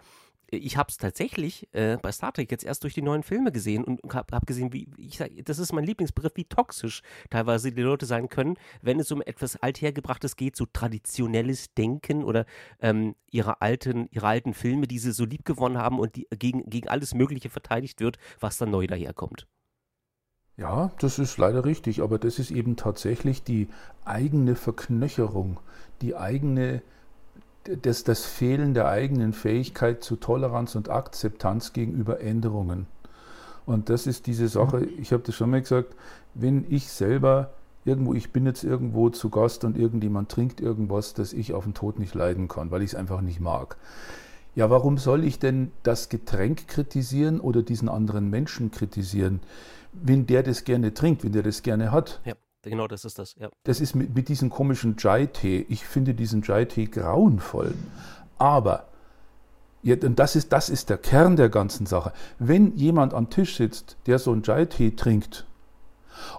ich 0.51 0.77
habe 0.77 0.89
es 0.91 0.97
tatsächlich 0.97 1.69
äh, 1.73 1.97
bei 2.01 2.13
Star 2.13 2.33
Trek 2.33 2.51
jetzt 2.51 2.65
erst 2.65 2.83
durch 2.83 2.95
die 2.95 3.03
neuen 3.03 3.23
Filme 3.23 3.53
gesehen 3.53 3.85
und 3.85 4.01
habe 4.13 4.35
hab 4.35 4.47
gesehen, 4.47 4.73
wie 4.73 4.89
ich 4.97 5.19
sag, 5.19 5.31
das 5.45 5.59
ist 5.59 5.73
mein 5.73 5.85
Lieblingsbegriff, 5.85 6.33
wie 6.35 6.45
toxisch 6.45 7.03
teilweise 7.31 7.73
die 7.73 7.83
Leute 7.83 8.07
sein 8.07 8.29
können, 8.29 8.57
wenn 8.83 9.01
es 9.01 9.13
um 9.13 9.23
etwas 9.23 9.57
althergebrachtes 9.57 10.37
geht, 10.37 10.57
so 10.57 10.67
traditionelles 10.73 11.73
Denken 11.75 12.25
oder 12.25 12.47
ähm, 12.81 13.15
ihre 13.31 13.61
alten, 13.61 14.09
ihre 14.11 14.27
alten 14.27 14.55
Filme, 14.55 14.87
die 14.87 14.99
sie 14.99 15.13
so 15.13 15.25
lieb 15.25 15.45
gewonnen 15.45 15.79
haben 15.79 15.99
und 15.99 16.17
die 16.17 16.27
gegen, 16.39 16.69
gegen 16.69 16.89
alles 16.89 17.15
Mögliche 17.15 17.51
verteidigt 17.51 18.01
wird, 18.01 18.19
was 18.41 18.59
dann 18.59 18.71
neu 18.71 18.87
daherkommt. 18.87 19.47
Ja, 20.57 20.91
das 20.99 21.19
ist 21.19 21.39
leider 21.39 21.65
richtig, 21.65 22.03
aber 22.03 22.19
das 22.19 22.39
ist 22.39 22.51
eben 22.51 22.77
tatsächlich 22.77 23.43
die 23.43 23.69
eigene 24.05 24.57
Verknöcherung, 24.57 25.59
die 26.03 26.17
eigene 26.17 26.83
das, 27.65 28.05
das 28.05 28.25
Fehlen 28.25 28.75
der 28.75 28.89
eigenen 28.89 29.33
Fähigkeit 29.33 30.03
zu 30.03 30.17
Toleranz 30.17 30.75
und 30.75 30.89
Akzeptanz 30.89 31.73
gegenüber 31.73 32.21
Änderungen. 32.21 32.87
Und 33.67 33.89
das 33.89 34.07
ist 34.07 34.27
diese 34.27 34.49
Sache, 34.49 34.85
ich 34.85 35.13
habe 35.13 35.23
das 35.23 35.35
schon 35.35 35.51
mal 35.51 35.61
gesagt, 35.61 35.95
wenn 36.35 36.65
ich 36.69 36.89
selber 36.89 37.51
irgendwo, 37.85 38.15
ich 38.15 38.33
bin 38.33 38.47
jetzt 38.47 38.65
irgendwo 38.65 39.11
zu 39.11 39.31
Gast 39.31 39.65
und 39.65 39.77
irgendjemand 39.77 40.29
trinkt 40.31 40.61
irgendwas, 40.61 41.15
das 41.15 41.33
ich 41.33 41.53
auf 41.53 41.65
den 41.65 41.75
Tod 41.75 41.99
nicht 41.99 42.15
leiden 42.15 42.49
kann, 42.49 42.71
weil 42.71 42.83
ich 42.83 42.91
es 42.91 42.95
einfach 42.95 43.21
nicht 43.21 43.41
mag. 43.41 43.77
Ja, 44.55 44.69
warum 44.71 44.99
soll 44.99 45.25
ich 45.25 45.39
denn 45.39 45.71
das 45.83 46.09
Getränk 46.09 46.67
kritisieren 46.67 47.41
oder 47.41 47.63
diesen 47.63 47.89
anderen 47.89 48.29
Menschen 48.31 48.71
kritisieren, 48.71 49.41
wenn 49.93 50.27
der 50.27 50.43
das 50.43 50.65
gerne 50.65 50.93
trinkt, 50.93 51.23
wenn 51.25 51.33
der 51.33 51.43
das 51.43 51.63
gerne 51.63 51.93
hat? 51.93 52.21
Ja. 52.25 52.35
Genau, 52.63 52.87
das 52.87 53.05
ist 53.05 53.19
das, 53.19 53.35
ja. 53.39 53.49
Das 53.65 53.81
ist 53.81 53.95
mit, 53.95 54.15
mit 54.15 54.29
diesem 54.29 54.51
komischen 54.51 54.97
Chai-Tee. 54.97 55.67
Ich 55.69 55.85
finde 55.87 56.15
diesen 56.15 56.43
Chai-Tee 56.43 56.87
grauenvoll. 56.87 57.75
Aber, 58.39 58.89
ja, 59.83 59.97
und 60.03 60.19
das 60.19 60.37
ist, 60.37 60.53
das 60.53 60.69
ist 60.69 60.91
der 60.91 60.99
Kern 60.99 61.37
der 61.37 61.49
ganzen 61.49 61.87
Sache. 61.87 62.13
Wenn 62.39 62.77
jemand 62.77 63.15
am 63.15 63.31
Tisch 63.31 63.57
sitzt, 63.57 63.97
der 64.07 64.19
so 64.19 64.33
einen 64.33 64.43
Chai-Tee 64.43 64.91
trinkt 64.91 65.47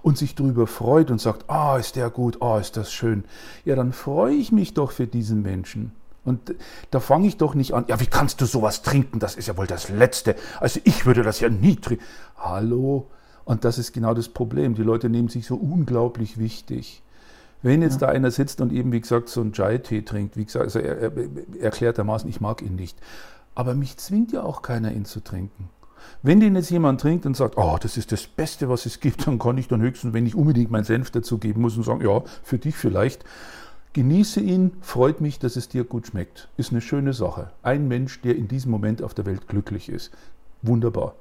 und 0.03 0.17
sich 0.17 0.35
darüber 0.35 0.67
freut 0.67 1.09
und 1.09 1.19
sagt, 1.19 1.49
ah, 1.49 1.73
oh, 1.73 1.77
ist 1.77 1.95
der 1.95 2.11
gut, 2.11 2.37
ah, 2.41 2.55
oh, 2.55 2.59
ist 2.59 2.77
das 2.77 2.93
schön, 2.93 3.23
ja, 3.65 3.75
dann 3.75 3.93
freue 3.93 4.35
ich 4.35 4.51
mich 4.51 4.75
doch 4.75 4.91
für 4.91 5.07
diesen 5.07 5.41
Menschen. 5.41 5.91
Und 6.23 6.53
da 6.91 6.99
fange 6.99 7.27
ich 7.27 7.37
doch 7.37 7.55
nicht 7.55 7.73
an, 7.73 7.85
ja, 7.87 7.99
wie 7.99 8.05
kannst 8.05 8.41
du 8.41 8.45
sowas 8.45 8.83
trinken? 8.83 9.19
Das 9.19 9.35
ist 9.35 9.47
ja 9.47 9.57
wohl 9.57 9.65
das 9.65 9.89
Letzte. 9.89 10.35
Also 10.59 10.79
ich 10.83 11.07
würde 11.07 11.23
das 11.23 11.39
ja 11.39 11.49
nie 11.49 11.77
trinken. 11.77 12.03
Hallo, 12.37 13.07
und 13.45 13.65
das 13.65 13.77
ist 13.77 13.93
genau 13.93 14.13
das 14.13 14.29
Problem. 14.29 14.75
Die 14.75 14.83
Leute 14.83 15.09
nehmen 15.09 15.27
sich 15.27 15.45
so 15.45 15.55
unglaublich 15.55 16.37
wichtig. 16.37 17.01
Wenn 17.63 17.81
jetzt 17.81 18.01
ja. 18.01 18.07
da 18.07 18.13
einer 18.13 18.31
sitzt 18.31 18.61
und 18.61 18.71
eben, 18.71 18.91
wie 18.91 19.01
gesagt, 19.01 19.29
so 19.29 19.41
einen 19.41 19.53
Chai-Tee 19.53 20.01
trinkt, 20.01 20.35
wie 20.35 20.45
gesagt, 20.45 20.65
also 20.65 20.79
er, 20.79 20.97
er, 20.97 21.11
erklärtermaßen, 21.59 22.29
ich 22.29 22.41
mag 22.41 22.61
ihn 22.61 22.75
nicht. 22.75 22.97
Aber 23.53 23.75
mich 23.75 23.97
zwingt 23.97 24.31
ja 24.31 24.43
auch 24.43 24.61
keiner, 24.61 24.91
ihn 24.91 25.05
zu 25.05 25.19
trinken. 25.19 25.69
Wenn 26.23 26.39
den 26.39 26.55
jetzt 26.55 26.71
jemand 26.71 27.01
trinkt 27.01 27.25
und 27.25 27.37
sagt, 27.37 27.57
oh, 27.57 27.77
das 27.79 27.97
ist 27.97 28.11
das 28.11 28.25
Beste, 28.25 28.69
was 28.69 28.85
es 28.85 28.99
gibt, 28.99 29.27
dann 29.27 29.37
kann 29.37 29.57
ich 29.57 29.67
dann 29.67 29.81
höchstens, 29.81 30.13
wenn 30.13 30.25
ich 30.25 30.35
unbedingt 30.35 30.71
meinen 30.71 30.83
Senf 30.83 31.11
dazugeben 31.11 31.61
muss 31.61 31.77
und 31.77 31.83
sagen, 31.83 32.01
ja, 32.01 32.23
für 32.43 32.57
dich 32.57 32.75
vielleicht, 32.75 33.23
genieße 33.93 34.39
ihn, 34.39 34.71
freut 34.81 35.21
mich, 35.21 35.37
dass 35.37 35.55
es 35.55 35.69
dir 35.69 35.83
gut 35.83 36.07
schmeckt. 36.07 36.49
Ist 36.57 36.71
eine 36.71 36.81
schöne 36.81 37.13
Sache. 37.13 37.51
Ein 37.61 37.87
Mensch, 37.87 38.21
der 38.21 38.35
in 38.35 38.47
diesem 38.47 38.71
Moment 38.71 39.03
auf 39.03 39.13
der 39.13 39.25
Welt 39.25 39.47
glücklich 39.47 39.89
ist. 39.89 40.11
Wunderbar. 40.63 41.15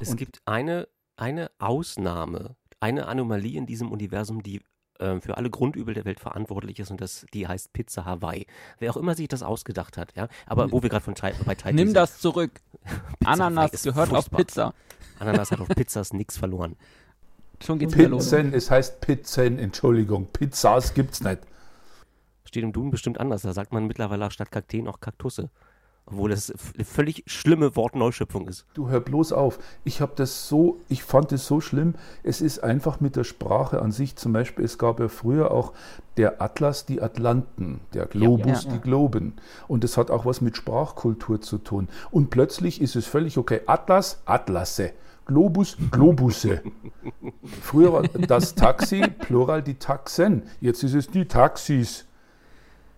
Es 0.00 0.10
und 0.10 0.16
gibt 0.16 0.40
eine 0.44 0.88
eine 1.18 1.50
Ausnahme, 1.58 2.56
eine 2.80 3.06
Anomalie 3.06 3.58
in 3.58 3.66
diesem 3.66 3.90
Universum, 3.90 4.42
die 4.42 4.62
äh, 4.98 5.20
für 5.20 5.36
alle 5.36 5.50
Grundübel 5.50 5.94
der 5.94 6.04
Welt 6.04 6.20
verantwortlich 6.20 6.78
ist 6.78 6.90
und 6.90 7.00
das, 7.00 7.26
die 7.34 7.46
heißt 7.46 7.72
Pizza 7.72 8.04
Hawaii. 8.04 8.46
Wer 8.78 8.92
auch 8.92 8.96
immer 8.96 9.14
sich 9.14 9.28
das 9.28 9.42
ausgedacht 9.42 9.96
hat, 9.96 10.14
ja. 10.16 10.28
Aber 10.46 10.70
wo 10.72 10.82
wir 10.82 10.88
gerade 10.88 11.04
von 11.04 11.14
Thai, 11.14 11.34
bei 11.44 11.54
Thai 11.54 11.72
Nimm 11.72 11.92
das 11.92 12.20
zurück. 12.20 12.60
Ananas 13.24 13.82
gehört 13.82 14.08
furchtbar. 14.08 14.18
auf 14.18 14.30
Pizza. 14.30 14.74
Ananas 15.18 15.50
hat 15.50 15.60
auf 15.60 15.68
Pizzas 15.76 16.12
nichts 16.12 16.36
verloren. 16.36 16.76
Schon 17.60 17.78
geht's 17.80 17.94
Pizzen, 17.94 18.54
es 18.54 18.70
heißt 18.70 19.00
Pizzen, 19.00 19.58
Entschuldigung. 19.58 20.26
Pizzas 20.32 20.94
gibt's 20.94 21.20
nicht. 21.20 21.40
Steht 22.44 22.62
im 22.62 22.72
Duden 22.72 22.90
bestimmt 22.90 23.18
anders. 23.18 23.42
Da 23.42 23.52
sagt 23.52 23.72
man 23.72 23.86
mittlerweile 23.86 24.30
statt 24.30 24.52
Kakteen 24.52 24.86
auch 24.86 25.00
Kaktusse. 25.00 25.50
Obwohl 26.10 26.30
das 26.30 26.50
eine 26.74 26.84
völlig 26.86 27.24
schlimme 27.26 27.76
Wortneuschöpfung 27.76 28.48
ist. 28.48 28.64
Du 28.72 28.88
hör 28.88 29.00
bloß 29.00 29.32
auf. 29.32 29.58
Ich 29.84 30.00
habe 30.00 30.12
das 30.16 30.48
so, 30.48 30.80
ich 30.88 31.04
fand 31.04 31.32
es 31.32 31.46
so 31.46 31.60
schlimm. 31.60 31.96
Es 32.22 32.40
ist 32.40 32.60
einfach 32.60 33.00
mit 33.00 33.14
der 33.14 33.24
Sprache 33.24 33.82
an 33.82 33.92
sich. 33.92 34.16
Zum 34.16 34.32
Beispiel, 34.32 34.64
es 34.64 34.78
gab 34.78 35.00
ja 35.00 35.08
früher 35.08 35.50
auch 35.50 35.74
der 36.16 36.40
Atlas, 36.40 36.86
die 36.86 37.02
Atlanten, 37.02 37.80
der 37.92 38.06
Globus, 38.06 38.64
ja, 38.64 38.70
ja, 38.70 38.76
die 38.76 38.80
Globen. 38.80 39.34
Und 39.66 39.84
das 39.84 39.98
hat 39.98 40.10
auch 40.10 40.24
was 40.24 40.40
mit 40.40 40.56
Sprachkultur 40.56 41.42
zu 41.42 41.58
tun. 41.58 41.88
Und 42.10 42.30
plötzlich 42.30 42.80
ist 42.80 42.96
es 42.96 43.06
völlig 43.06 43.36
okay. 43.36 43.60
Atlas, 43.66 44.22
Atlasse. 44.24 44.92
Globus, 45.26 45.76
Globusse. 45.90 46.62
Früher 47.60 47.92
war 47.92 48.02
das 48.02 48.54
Taxi, 48.54 49.02
Plural 49.02 49.62
die 49.62 49.74
Taxen. 49.74 50.44
Jetzt 50.62 50.82
ist 50.82 50.94
es 50.94 51.08
die 51.08 51.26
Taxis 51.26 52.07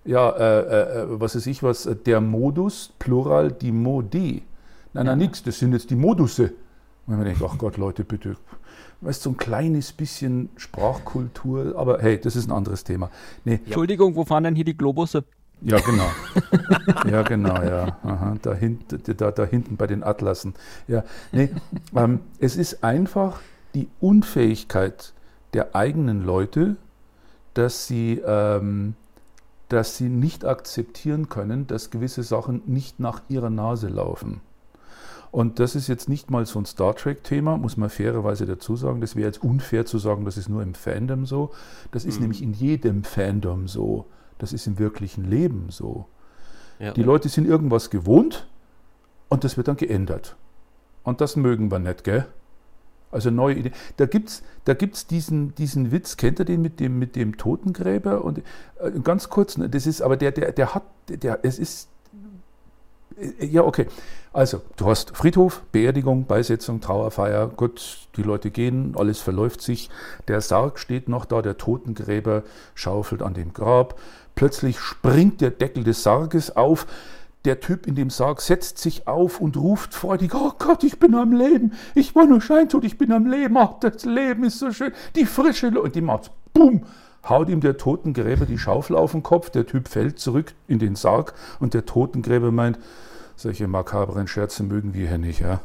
ja, 0.04 0.30
äh, 0.30 1.02
äh, 1.02 1.06
was 1.20 1.36
weiß 1.36 1.46
ich 1.46 1.62
was, 1.62 1.88
der 2.06 2.20
Modus, 2.20 2.92
Plural, 2.98 3.52
die 3.52 3.72
Modi. 3.72 4.42
Nein, 4.92 5.06
ja. 5.06 5.12
nein, 5.12 5.18
nix, 5.18 5.42
das 5.42 5.58
sind 5.58 5.72
jetzt 5.72 5.90
die 5.90 5.96
Modusse. 5.96 6.52
Und 7.06 7.16
man 7.16 7.24
denkt, 7.24 7.42
ach 7.44 7.58
Gott, 7.58 7.76
Leute, 7.76 8.04
bitte. 8.04 8.36
Weißt 9.00 9.24
du, 9.24 9.30
so 9.30 9.34
ein 9.34 9.36
kleines 9.36 9.92
bisschen 9.92 10.50
Sprachkultur, 10.56 11.74
aber 11.76 12.00
hey, 12.00 12.20
das 12.20 12.36
ist 12.36 12.48
ein 12.48 12.52
anderes 12.52 12.84
Thema. 12.84 13.10
Nee. 13.44 13.60
Entschuldigung, 13.64 14.14
wo 14.14 14.24
fahren 14.24 14.44
denn 14.44 14.54
hier 14.54 14.64
die 14.64 14.76
Globusse? 14.76 15.24
Ja, 15.62 15.78
genau. 15.80 16.10
ja, 17.10 17.22
genau, 17.22 17.62
ja. 17.62 17.96
Aha, 18.02 18.36
da, 18.40 18.54
hint, 18.54 18.98
da, 19.20 19.30
da 19.30 19.44
hinten 19.44 19.76
bei 19.76 19.86
den 19.86 20.02
Atlassen. 20.02 20.54
Ja, 20.88 21.04
nee, 21.32 21.50
ähm, 21.94 22.20
es 22.38 22.56
ist 22.56 22.82
einfach 22.82 23.40
die 23.74 23.88
Unfähigkeit 24.00 25.12
der 25.52 25.74
eigenen 25.74 26.24
Leute, 26.24 26.76
dass 27.54 27.86
sie 27.86 28.22
ähm, 28.24 28.94
dass 29.70 29.96
sie 29.96 30.08
nicht 30.08 30.44
akzeptieren 30.44 31.28
können, 31.28 31.66
dass 31.66 31.90
gewisse 31.90 32.22
Sachen 32.22 32.62
nicht 32.66 33.00
nach 33.00 33.22
ihrer 33.28 33.50
Nase 33.50 33.88
laufen. 33.88 34.40
Und 35.30 35.60
das 35.60 35.76
ist 35.76 35.86
jetzt 35.86 36.08
nicht 36.08 36.28
mal 36.28 36.44
so 36.44 36.58
ein 36.58 36.66
Star 36.66 36.96
Trek-Thema, 36.96 37.56
muss 37.56 37.76
man 37.76 37.88
fairerweise 37.88 38.46
dazu 38.46 38.74
sagen. 38.74 39.00
Das 39.00 39.14
wäre 39.14 39.28
jetzt 39.28 39.44
unfair 39.44 39.86
zu 39.86 39.98
sagen, 39.98 40.24
das 40.24 40.36
ist 40.36 40.48
nur 40.48 40.60
im 40.62 40.74
Fandom 40.74 41.24
so. 41.24 41.52
Das 41.92 42.04
ist 42.04 42.16
mhm. 42.16 42.22
nämlich 42.22 42.42
in 42.42 42.52
jedem 42.52 43.04
Fandom 43.04 43.68
so. 43.68 44.06
Das 44.38 44.52
ist 44.52 44.66
im 44.66 44.80
wirklichen 44.80 45.30
Leben 45.30 45.66
so. 45.70 46.06
Ja. 46.80 46.92
Die 46.92 47.04
Leute 47.04 47.28
sind 47.28 47.46
irgendwas 47.46 47.90
gewohnt 47.90 48.48
und 49.28 49.44
das 49.44 49.56
wird 49.56 49.68
dann 49.68 49.76
geändert. 49.76 50.34
Und 51.04 51.20
das 51.20 51.36
mögen 51.36 51.70
wir 51.70 51.78
nicht, 51.78 52.02
gell? 52.02 52.26
Also 53.10 53.30
neue 53.30 53.56
Ideen. 53.56 53.74
Da 53.96 54.06
gibt 54.06 54.28
es 54.28 54.42
da 54.64 54.74
gibt's 54.74 55.06
diesen, 55.06 55.54
diesen 55.54 55.90
Witz, 55.90 56.16
kennt 56.16 56.38
ihr 56.38 56.44
den 56.44 56.62
mit 56.62 56.80
dem, 56.80 56.98
mit 56.98 57.16
dem 57.16 57.36
Totengräber? 57.36 58.24
Und 58.24 58.38
äh, 58.38 58.90
ganz 59.02 59.28
kurz, 59.28 59.56
ne, 59.56 59.68
das 59.68 59.86
ist, 59.86 60.02
aber 60.02 60.16
der, 60.16 60.32
der, 60.32 60.52
der 60.52 60.74
hat, 60.74 60.84
der, 61.08 61.40
es 61.42 61.58
ist, 61.58 61.88
äh, 63.18 63.46
ja, 63.46 63.62
okay. 63.62 63.86
Also, 64.32 64.60
du 64.76 64.86
hast 64.86 65.16
Friedhof, 65.16 65.62
Beerdigung, 65.72 66.26
Beisetzung, 66.26 66.80
Trauerfeier, 66.80 67.48
gut, 67.48 68.06
die 68.16 68.22
Leute 68.22 68.50
gehen, 68.50 68.94
alles 68.96 69.18
verläuft 69.18 69.62
sich. 69.62 69.90
Der 70.28 70.40
Sarg 70.40 70.78
steht 70.78 71.08
noch 71.08 71.24
da, 71.24 71.42
der 71.42 71.56
Totengräber 71.56 72.44
schaufelt 72.74 73.22
an 73.22 73.34
dem 73.34 73.52
Grab. 73.52 73.98
Plötzlich 74.36 74.78
springt 74.78 75.40
der 75.40 75.50
Deckel 75.50 75.82
des 75.82 76.02
Sarges 76.02 76.54
auf 76.54 76.86
der 77.44 77.60
Typ 77.60 77.86
in 77.86 77.94
dem 77.94 78.10
Sarg 78.10 78.40
setzt 78.42 78.78
sich 78.78 79.08
auf 79.08 79.40
und 79.40 79.56
ruft 79.56 79.94
freudig, 79.94 80.34
oh 80.34 80.52
Gott, 80.58 80.84
ich 80.84 80.98
bin 80.98 81.14
am 81.14 81.32
Leben. 81.32 81.72
Ich 81.94 82.14
war 82.14 82.26
nur 82.26 82.40
scheintot, 82.40 82.84
ich 82.84 82.98
bin 82.98 83.12
am 83.12 83.26
Leben. 83.26 83.56
Ach, 83.56 83.78
das 83.80 84.04
Leben 84.04 84.44
ist 84.44 84.58
so 84.58 84.72
schön. 84.72 84.92
Die 85.16 85.24
frische 85.24 85.68
Luft. 85.68 85.84
Und 85.86 85.94
die 85.94 86.02
macht, 86.02 86.30
bumm, 86.52 86.82
haut 87.26 87.48
ihm 87.48 87.60
der 87.60 87.78
Totengräber 87.78 88.44
die 88.44 88.58
Schaufel 88.58 88.94
auf 88.94 89.12
den 89.12 89.22
Kopf. 89.22 89.48
Der 89.50 89.66
Typ 89.66 89.88
fällt 89.88 90.18
zurück 90.18 90.52
in 90.68 90.78
den 90.78 90.96
Sarg 90.96 91.32
und 91.60 91.72
der 91.72 91.86
Totengräber 91.86 92.52
meint, 92.52 92.78
solche 93.36 93.66
makabren 93.68 94.26
Scherze 94.26 94.62
mögen 94.62 94.92
wir 94.92 95.08
hier 95.08 95.18
nicht, 95.18 95.40
ja. 95.40 95.60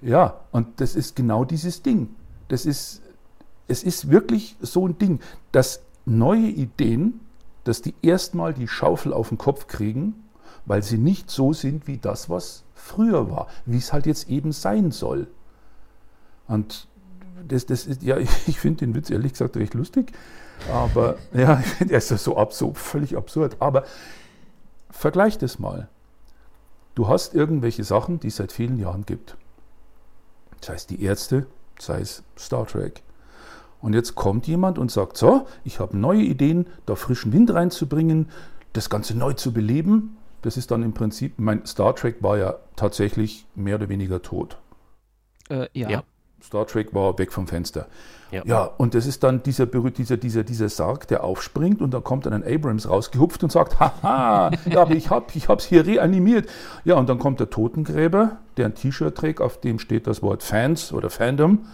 Ja, 0.00 0.40
und 0.50 0.80
das 0.80 0.96
ist 0.96 1.14
genau 1.14 1.44
dieses 1.44 1.82
Ding. 1.82 2.08
Das 2.48 2.64
ist, 2.64 3.02
es 3.66 3.82
ist 3.82 4.10
wirklich 4.10 4.56
so 4.60 4.88
ein 4.88 4.96
Ding, 4.96 5.20
dass 5.52 5.82
neue 6.06 6.46
Ideen, 6.46 7.20
dass 7.64 7.82
die 7.82 7.94
erstmal 8.00 8.54
die 8.54 8.68
Schaufel 8.68 9.12
auf 9.12 9.28
den 9.28 9.36
Kopf 9.36 9.66
kriegen 9.66 10.14
weil 10.68 10.82
sie 10.82 10.98
nicht 10.98 11.30
so 11.30 11.52
sind 11.52 11.86
wie 11.86 11.96
das, 11.96 12.28
was 12.28 12.62
früher 12.74 13.30
war, 13.30 13.48
wie 13.66 13.78
es 13.78 13.92
halt 13.92 14.06
jetzt 14.06 14.28
eben 14.28 14.52
sein 14.52 14.92
soll. 14.92 15.26
Und 16.46 16.86
das, 17.46 17.66
das 17.66 17.86
ist, 17.86 18.02
ja, 18.02 18.18
ich 18.46 18.60
finde 18.60 18.86
den 18.86 18.94
Witz 18.94 19.10
ehrlich 19.10 19.32
gesagt 19.32 19.56
recht 19.56 19.74
lustig. 19.74 20.12
Aber 20.70 21.16
ja, 21.32 21.62
er 21.80 21.98
ist 21.98 22.10
ja 22.10 22.18
so 22.18 22.36
absurd, 22.36 22.76
völlig 22.76 23.16
absurd. 23.16 23.56
Aber 23.60 23.84
vergleich 24.90 25.38
das 25.38 25.58
mal. 25.58 25.88
Du 26.94 27.08
hast 27.08 27.34
irgendwelche 27.34 27.84
Sachen, 27.84 28.20
die 28.20 28.28
es 28.28 28.36
seit 28.36 28.52
vielen 28.52 28.78
Jahren 28.78 29.06
gibt. 29.06 29.36
Sei 30.60 30.74
es 30.74 30.86
die 30.86 31.02
Ärzte, 31.02 31.46
sei 31.78 32.00
es 32.00 32.24
Star 32.36 32.66
Trek. 32.66 33.02
Und 33.80 33.94
jetzt 33.94 34.16
kommt 34.16 34.48
jemand 34.48 34.78
und 34.78 34.90
sagt, 34.90 35.16
so, 35.16 35.46
ich 35.64 35.78
habe 35.78 35.96
neue 35.96 36.22
Ideen, 36.22 36.66
da 36.84 36.96
frischen 36.96 37.32
Wind 37.32 37.54
reinzubringen, 37.54 38.28
das 38.72 38.90
Ganze 38.90 39.16
neu 39.16 39.34
zu 39.34 39.52
beleben. 39.52 40.16
Das 40.42 40.56
ist 40.56 40.70
dann 40.70 40.82
im 40.82 40.92
Prinzip, 40.92 41.34
mein 41.38 41.66
Star 41.66 41.94
Trek 41.94 42.22
war 42.22 42.38
ja 42.38 42.54
tatsächlich 42.76 43.46
mehr 43.54 43.76
oder 43.76 43.88
weniger 43.88 44.22
tot. 44.22 44.58
Äh, 45.50 45.68
ja. 45.72 45.90
ja. 45.90 46.02
Star 46.42 46.66
Trek 46.66 46.94
war 46.94 47.18
weg 47.18 47.32
vom 47.32 47.46
Fenster. 47.46 47.86
Ja. 48.30 48.42
ja, 48.44 48.64
und 48.76 48.94
das 48.94 49.06
ist 49.06 49.22
dann 49.24 49.42
dieser, 49.42 49.66
dieser, 49.66 50.18
dieser, 50.18 50.44
dieser 50.44 50.68
Sarg, 50.68 51.08
der 51.08 51.24
aufspringt 51.24 51.80
und 51.80 51.92
dann 51.94 52.04
kommt 52.04 52.26
dann 52.26 52.34
ein 52.34 52.44
Abrams 52.44 52.88
rausgehupft 52.88 53.42
und 53.42 53.50
sagt, 53.50 53.80
haha, 54.02 54.50
ja, 54.66 54.82
aber 54.82 54.94
ich 54.94 55.08
habe 55.10 55.26
ich 55.34 55.48
hab's 55.48 55.64
hier 55.64 55.86
reanimiert. 55.86 56.48
Ja, 56.84 56.96
und 56.96 57.08
dann 57.08 57.18
kommt 57.18 57.40
der 57.40 57.48
Totengräber, 57.48 58.36
der 58.56 58.66
ein 58.66 58.74
T-Shirt 58.74 59.16
trägt, 59.16 59.40
auf 59.40 59.60
dem 59.60 59.78
steht 59.78 60.06
das 60.06 60.22
Wort 60.22 60.42
Fans 60.42 60.92
oder 60.92 61.08
Fandom. 61.08 61.66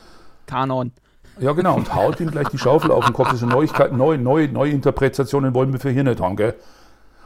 Kanon. 0.47 0.93
Ja, 1.41 1.53
genau, 1.53 1.75
und 1.75 1.93
haut 1.93 2.21
ihm 2.21 2.31
gleich 2.31 2.49
die 2.49 2.59
Schaufel 2.59 2.93
auf 2.93 3.05
den 3.05 3.15
Kopf. 3.15 3.31
Das 3.31 3.41
sind 3.41 3.49
Neuigkeiten, 3.49 3.97
neue, 3.97 4.19
neue, 4.19 4.49
neue 4.49 4.71
Interpretationen 4.71 5.55
wollen 5.55 5.73
wir 5.73 5.81
für 5.81 5.91
hier 5.91 6.05
nicht 6.05 6.21
haben, 6.21 6.37
gell? 6.37 6.55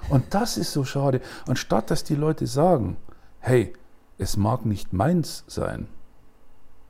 Und 0.08 0.34
das 0.34 0.56
ist 0.56 0.72
so 0.72 0.84
schade. 0.84 1.20
Anstatt 1.46 1.90
dass 1.90 2.04
die 2.04 2.14
Leute 2.14 2.46
sagen, 2.46 2.96
hey, 3.40 3.72
es 4.18 4.36
mag 4.36 4.66
nicht 4.66 4.92
meins 4.92 5.44
sein, 5.46 5.88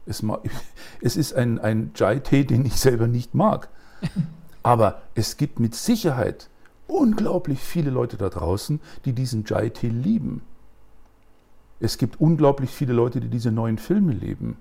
es, 0.06 0.22
es 1.02 1.16
ist 1.16 1.34
ein, 1.34 1.58
ein 1.58 1.92
Chai-Tee, 1.94 2.44
den 2.44 2.64
ich 2.64 2.76
selber 2.76 3.06
nicht 3.06 3.34
mag. 3.34 3.68
Aber 4.62 5.02
es 5.14 5.36
gibt 5.36 5.60
mit 5.60 5.74
Sicherheit 5.74 6.48
unglaublich 6.86 7.60
viele 7.60 7.90
Leute 7.90 8.16
da 8.16 8.28
draußen, 8.28 8.80
die 9.04 9.12
diesen 9.12 9.44
Chai-Tee 9.44 9.88
lieben. 9.88 10.42
Es 11.80 11.98
gibt 11.98 12.20
unglaublich 12.20 12.70
viele 12.70 12.92
Leute, 12.92 13.20
die 13.20 13.28
diese 13.28 13.52
neuen 13.52 13.78
Filme 13.78 14.12
lieben. 14.12 14.56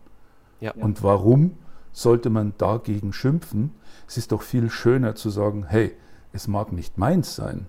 Ja. 0.60 0.74
Und 0.74 1.02
warum 1.04 1.58
sollte 1.92 2.30
man 2.30 2.54
dagegen 2.58 3.12
schimpfen? 3.12 3.72
Es 4.08 4.18
ist 4.18 4.32
doch 4.32 4.44
viel 4.44 4.70
schöner 4.70 5.16
zu 5.16 5.30
sagen, 5.30 5.66
hey, 5.68 5.96
es 6.32 6.48
mag 6.48 6.72
nicht 6.72 6.98
meins 6.98 7.36
sein, 7.36 7.66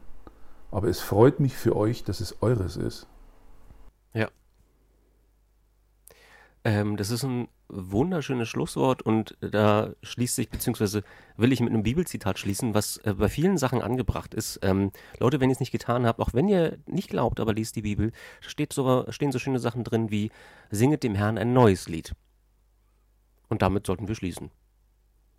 aber 0.70 0.88
es 0.88 1.00
freut 1.00 1.40
mich 1.40 1.57
für 1.57 1.76
euch, 1.76 2.04
dass 2.04 2.20
es 2.20 2.42
eures 2.42 2.76
ist. 2.76 3.07
Ja. 4.12 4.28
Ähm, 6.64 6.96
das 6.96 7.11
ist 7.11 7.22
ein 7.22 7.48
wunderschönes 7.68 8.48
Schlusswort 8.48 9.02
und 9.02 9.37
da 9.40 9.92
schließt 10.02 10.35
sich, 10.35 10.48
beziehungsweise 10.48 11.02
will 11.37 11.52
ich 11.52 11.61
mit 11.61 11.70
einem 11.70 11.83
Bibelzitat 11.83 12.38
schließen, 12.38 12.74
was 12.74 12.96
äh, 12.98 13.14
bei 13.14 13.28
vielen 13.28 13.59
Sachen 13.59 13.83
angebracht 13.83 14.35
ist. 14.35 14.61
Ähm, 14.62 14.90
Leute, 15.18 15.40
wenn 15.40 15.50
ihr 15.50 15.54
es 15.54 15.61
nicht 15.61 15.72
getan 15.72 16.07
habt, 16.07 16.20
auch 16.20 16.33
wenn 16.33 16.48
ihr 16.48 16.78
nicht 16.87 17.11
glaubt, 17.11 17.40
aber 17.40 17.52
liest 17.52 17.76
die 17.76 17.83
Bibel, 17.83 18.12
steht 18.40 18.72
so, 18.72 19.04
stehen 19.11 19.33
so 19.33 19.38
schöne 19.38 19.59
Sachen 19.59 19.85
drin 19.85 20.11
wie 20.11 20.31
Singet 20.70 21.02
dem 21.02 21.14
Herrn 21.14 21.38
ein 21.38 21.52
neues 21.52 21.88
Lied. 21.88 22.14
Und 23.48 23.62
damit 23.62 23.87
sollten 23.87 24.09
wir 24.09 24.14
schließen. 24.14 24.50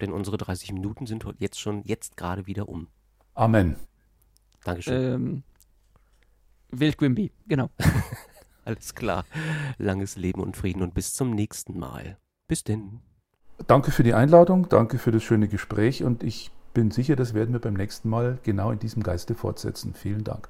Denn 0.02 0.12
unsere 0.12 0.38
30 0.38 0.72
Minuten 0.74 1.06
sind 1.06 1.26
jetzt 1.40 1.60
schon, 1.60 1.84
jetzt 1.84 2.16
gerade 2.16 2.48
wieder 2.48 2.70
um. 2.70 2.88
Amen. 3.34 3.76
Dankeschön. 4.70 5.14
Ähm, 5.14 5.44
Wild 6.72 6.98
Grimby, 6.98 7.32
genau. 7.48 7.70
Alles 8.66 8.94
klar. 8.94 9.26
Langes 9.78 10.16
Leben 10.16 10.42
und 10.42 10.56
Frieden 10.56 10.84
und 10.84 10.94
bis 10.94 11.14
zum 11.14 11.32
nächsten 11.32 11.80
Mal. 11.80 12.18
Bis 12.48 12.64
denn. 12.64 13.00
Danke 13.68 13.92
für 13.92 14.04
die 14.04 14.14
Einladung, 14.14 14.70
danke 14.70 14.98
für 15.00 15.12
das 15.12 15.24
schöne 15.24 15.48
Gespräch 15.48 16.04
und 16.04 16.24
ich 16.24 16.52
bin 16.74 16.92
sicher, 16.92 17.16
das 17.16 17.34
werden 17.34 17.54
wir 17.54 17.60
beim 17.60 17.74
nächsten 17.74 18.10
Mal 18.10 18.38
genau 18.44 18.72
in 18.72 18.80
diesem 18.80 19.04
Geiste 19.04 19.36
fortsetzen. 19.36 19.94
Vielen 19.96 20.24
Dank. 20.24 20.50